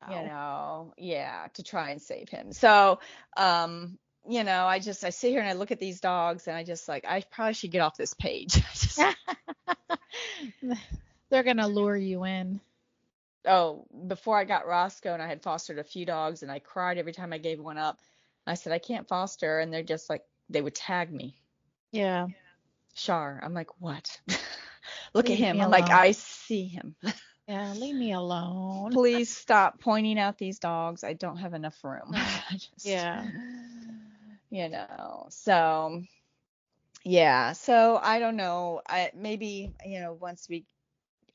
[0.09, 2.99] you know yeah to try and save him so
[3.35, 3.97] um
[4.29, 6.63] you know i just i sit here and i look at these dogs and i
[6.63, 8.61] just like i probably should get off this page
[11.29, 12.59] They're gonna lure you in.
[13.45, 16.97] Oh before i got roscoe and i had fostered a few dogs and i cried
[16.97, 17.99] every time i gave one up
[18.47, 21.35] i said i can't foster and they're just like they would tag me
[21.91, 22.27] Yeah.
[22.95, 23.39] Shar.
[23.43, 24.19] i'm like what
[25.13, 26.95] look Leave at him i'm like i see him
[27.47, 27.73] Yeah.
[27.73, 28.91] Leave me alone.
[28.91, 32.13] please stop pointing out these dogs i don't have enough room
[32.51, 33.25] just- Yeah.
[34.51, 36.03] you know so
[37.05, 40.65] yeah so i don't know i maybe you know once we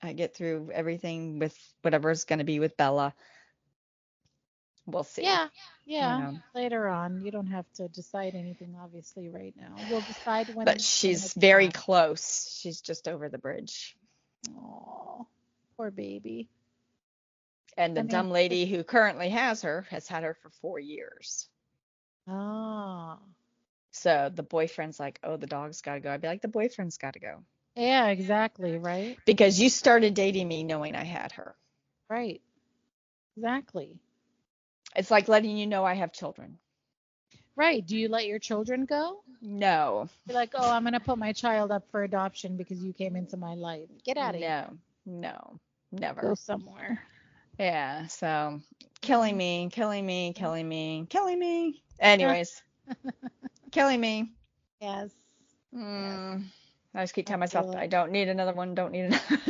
[0.04, 3.14] i get through everything with whatever's going to be with bella
[4.86, 5.48] we'll see Yeah.
[5.86, 6.18] Yeah.
[6.18, 6.38] know.
[6.54, 9.74] Later on, you don't have to decide anything obviously right now.
[9.90, 10.64] We'll decide when.
[10.66, 11.72] but she's very time.
[11.82, 13.96] close she's just over the bridge
[14.56, 15.24] Aw,
[15.76, 16.48] poor baby.
[17.78, 20.78] and the I mean, dumb lady who currently has her has had her for four
[20.78, 21.48] years
[22.28, 23.18] Ah.
[23.90, 26.98] so the boyfriend's like oh the dog's got to go i'd be like the boyfriend's
[26.98, 27.42] got to go
[27.76, 29.18] Yeah, exactly, right?
[29.26, 31.54] because you started dating me knowing i had her
[32.08, 32.40] Right.
[33.36, 33.98] Exactly.
[34.96, 36.58] it's like letting you know i have children
[37.56, 37.86] Right.
[37.86, 39.22] Do you let your children go?
[39.40, 43.14] no You're like, oh, I'm gonna put my child up for adoption because you came
[43.16, 43.88] into my life.
[44.04, 44.50] Get out of here.
[44.50, 45.60] No, no,
[45.92, 46.20] never.
[46.22, 47.00] Go somewhere.
[47.58, 48.60] Yeah, so
[49.00, 51.82] killing me, killing me, killing me, killing me.
[52.00, 52.60] Anyways,
[53.70, 54.32] killing me.
[54.80, 55.10] Yes.
[55.74, 56.42] Mm,
[56.94, 57.74] I just keep telling myself.
[57.74, 59.22] I don't need another one, don't need another.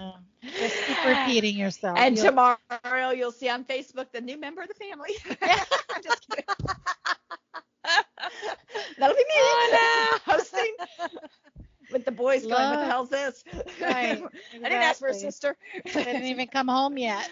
[0.00, 0.12] Uh,
[0.44, 1.98] just keep repeating yourself.
[1.98, 5.10] and You'll- tomorrow you'll see on Facebook the new member of the family.
[5.42, 6.44] I'm just kidding.
[8.98, 10.32] That'll be me Oh, no.
[10.36, 10.76] hosting
[11.90, 13.42] with the boys going, what the hell's this?
[13.82, 15.30] Right, I didn't ask for a exactly.
[15.30, 15.56] sister.
[16.04, 17.28] didn't even come home yet.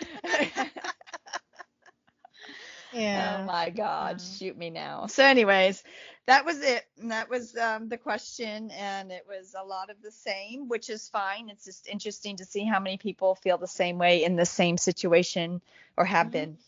[2.93, 3.39] yeah.
[3.41, 4.37] Oh my God, Yeah.
[4.39, 5.07] shoot me now.
[5.07, 5.85] So, anyways,
[6.27, 6.85] that was it.
[7.01, 10.91] And that was um, the question, and it was a lot of the same, which
[10.91, 11.49] is fine.
[11.51, 14.77] It's just interesting to see how many people feel the same way in the same
[14.79, 15.61] situation
[15.97, 16.33] or have Mhm.
[16.33, 16.59] been.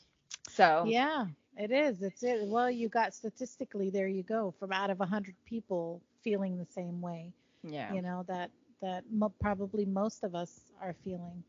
[0.48, 1.26] So, Yeah,
[1.56, 2.02] it is.
[2.02, 2.46] It's it.
[2.46, 6.66] Well, you got statistically there you go from out of a hundred people feeling the
[6.66, 7.32] same way.
[7.62, 11.42] yeah, You know that that mo- probably most of us are feeling.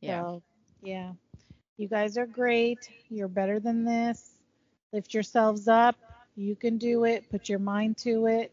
[0.00, 0.24] yeah.
[0.26, 0.42] So,
[0.82, 1.12] yeah.
[1.76, 2.90] You guys are great.
[3.08, 4.34] You're better than this.
[4.92, 5.96] Lift yourselves up.
[6.36, 7.28] You can do it.
[7.30, 8.52] Put your mind to it.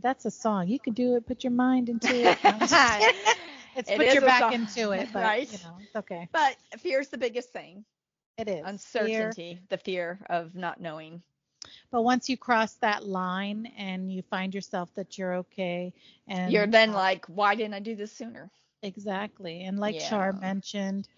[0.00, 0.68] That's a song.
[0.68, 1.26] You can do it.
[1.26, 2.38] Put your mind into it.
[2.44, 3.34] No, I'm just kidding.
[3.74, 5.48] it's It put is your back song, into it, but right?
[5.50, 6.28] you know, it's okay.
[6.32, 7.84] But fear's the biggest thing.
[8.36, 8.70] It is.
[8.96, 9.36] Fear.
[9.36, 11.22] Uncertainty, the fear of not knowing.
[11.90, 15.92] But once you cross that line and you find yourself that you're okay
[16.26, 18.50] and You're then uh, like, why didn't I do this sooner?
[18.82, 19.62] Exactly.
[19.64, 21.08] And like Shar mentioned,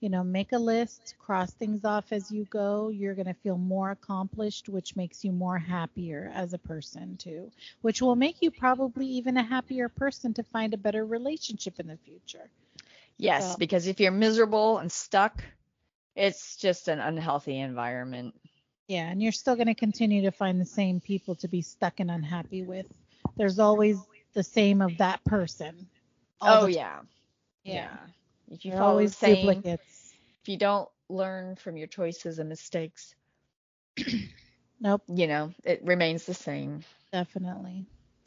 [0.00, 2.88] you know, make a list, cross things off as you go.
[2.88, 7.50] You're going to feel more accomplished, which makes you more happier as a person, too,
[7.80, 11.86] which will make you probably even a happier person to find a better relationship in
[11.86, 12.50] the future.
[13.16, 15.42] Yes, So- because if you're miserable and stuck,
[16.14, 18.34] it's just an unhealthy environment.
[18.88, 19.08] Yeah.
[19.08, 22.10] And you're still going to continue to find the same people to be stuck and
[22.10, 22.86] unhappy with.
[23.36, 23.98] There's always
[24.34, 25.88] the same of that person.
[26.40, 26.96] Oh yeah.
[26.96, 27.08] time.
[27.64, 27.96] yeah.
[28.50, 30.14] If you They're follow always the duplicates.
[30.42, 33.14] if you don't learn from your choices and mistakes,
[34.80, 36.80] Nope, you know, it remains the same,
[37.12, 37.86] definitely.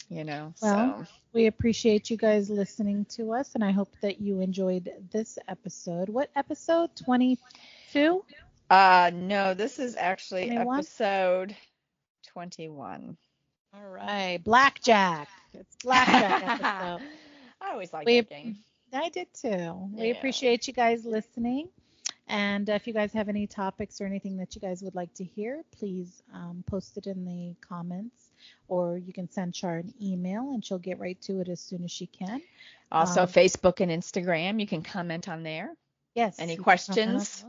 [0.09, 0.53] you know.
[0.61, 4.89] Well, so We appreciate you guys listening to us, and I hope that you enjoyed
[5.11, 6.09] this episode.
[6.09, 6.89] What episode?
[6.95, 8.23] 22?
[8.71, 10.77] uh no, this is actually 21?
[10.79, 11.55] episode
[12.27, 13.15] 21.
[13.75, 14.39] All right.
[14.43, 15.27] Blackjack.
[15.53, 17.07] It's Blackjack episode.
[17.61, 18.57] I always like We- that game.
[18.93, 19.89] I did too.
[19.93, 21.69] We appreciate you guys listening.
[22.27, 25.23] And if you guys have any topics or anything that you guys would like to
[25.23, 28.29] hear, please um, post it in the comments
[28.67, 31.83] or you can send Shar an email and she'll get right to it as soon
[31.83, 32.41] as she can.
[32.91, 35.73] Also um, Facebook and Instagram, you can comment on there.
[36.13, 36.39] Yes.
[36.39, 37.45] Any you can comment on questions?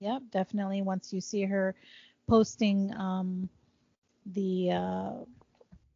[0.00, 0.82] Yep, definitely.
[0.82, 1.76] Once you see her
[2.28, 3.48] posting um,
[4.26, 5.10] the uh,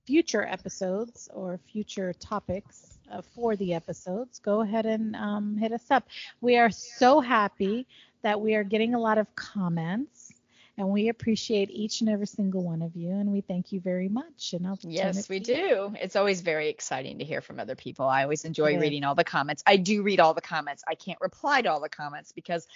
[0.07, 5.91] future episodes or future topics uh, for the episodes, go ahead and um, hit us
[5.91, 6.07] up.
[6.41, 7.87] We are so happy
[8.23, 10.33] that we are getting a lot of comments.
[10.79, 14.09] And we appreciate each and every single one of you, and we thank you very
[14.09, 14.55] much.
[14.55, 15.69] And I'll Yes, we to you.
[15.69, 15.95] do.
[16.01, 18.07] It's always very exciting to hear from other people.
[18.07, 18.81] I always enjoy Good.
[18.81, 19.63] reading all the comments.
[19.67, 20.83] I do read all the comments.
[20.89, 22.67] I can't reply to all the comments because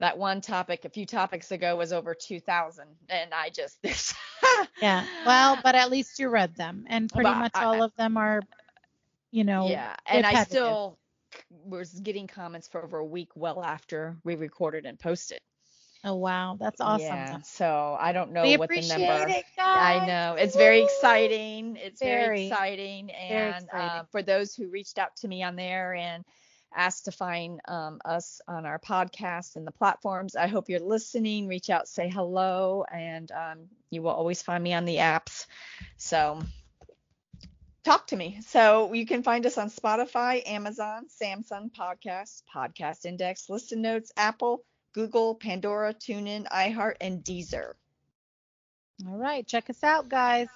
[0.00, 4.14] that one topic a few topics ago was over 2000 and I just this
[4.82, 5.06] Yeah.
[5.24, 8.18] Well, but at least you read them, and pretty But much I- all of them
[8.18, 8.42] are,
[9.30, 10.98] you know, yeah, and I still
[11.64, 15.40] was getting comments for over a week well after we recorded and posted.
[16.04, 17.08] Oh wow, that's awesome.
[17.08, 20.02] Yeah, so I don't know we what the number it, guys.
[20.02, 21.76] I know it's very exciting.
[21.76, 23.88] It's very, Very, exciting, very and exciting.
[23.88, 26.24] Uh, for those who reached out to me on there and
[26.74, 31.48] asked to find um, us on our podcast and the platforms, I hope you're listening.
[31.48, 33.58] Reach out, say hello, and um,
[33.90, 35.46] you will always find me on the apps.
[35.98, 36.40] So
[37.84, 38.40] talk to me.
[38.46, 44.64] So you can find us on Spotify, Amazon, Samsung Podcasts, Podcast Index, Listen Notes, Apple,
[44.94, 47.72] Google, Pandora, TuneIn, iHeart, and Deezer.
[49.06, 50.48] All right, check us out, guys.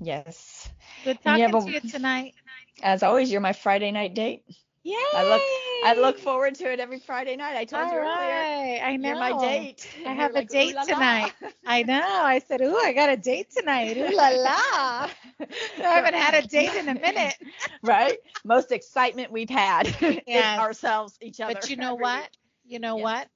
[0.00, 0.68] Yes.
[1.04, 2.34] Good talking have to you tonight.
[2.82, 4.44] As always, you're my Friday night date.
[4.84, 4.94] Yay!
[5.24, 5.42] look-
[5.84, 7.56] I look forward to it every Friday night.
[7.56, 8.10] I told All you earlier.
[8.10, 9.08] right, I know.
[9.08, 9.86] You're my date.
[10.06, 11.32] I have a like, date "Ooh la la." tonight.
[11.66, 12.02] I know.
[12.02, 15.08] I said, "Ooh, I got a date tonight." Ooh la la.
[15.40, 17.34] I haven't had a date in a minute.
[17.82, 18.18] right?
[18.44, 20.58] Most excitement we've had in Yes.
[20.58, 21.54] ourselves, each other.
[21.54, 22.28] But you know what?
[22.64, 23.02] You know Yes.
[23.02, 23.28] what?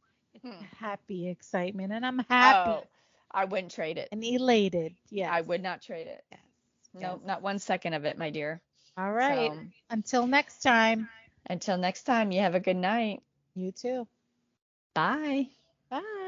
[0.43, 0.65] Hmm.
[0.79, 2.85] Happy excitement, and I'm happy Oh,
[3.31, 4.09] I wouldn't trade it.
[4.13, 4.95] and elated.
[5.11, 5.33] Yeah.
[5.33, 6.25] I would not trade it.
[6.31, 6.41] Yes.
[6.95, 7.19] No, Yes.
[7.25, 8.61] not one second of it, my dear.
[8.97, 9.53] All right.
[9.53, 9.59] So,
[9.91, 11.09] Until next time.
[11.49, 13.23] Until next time, you have a good night.
[13.55, 14.09] You too.
[14.95, 15.49] Bye.
[15.91, 16.28] Bye.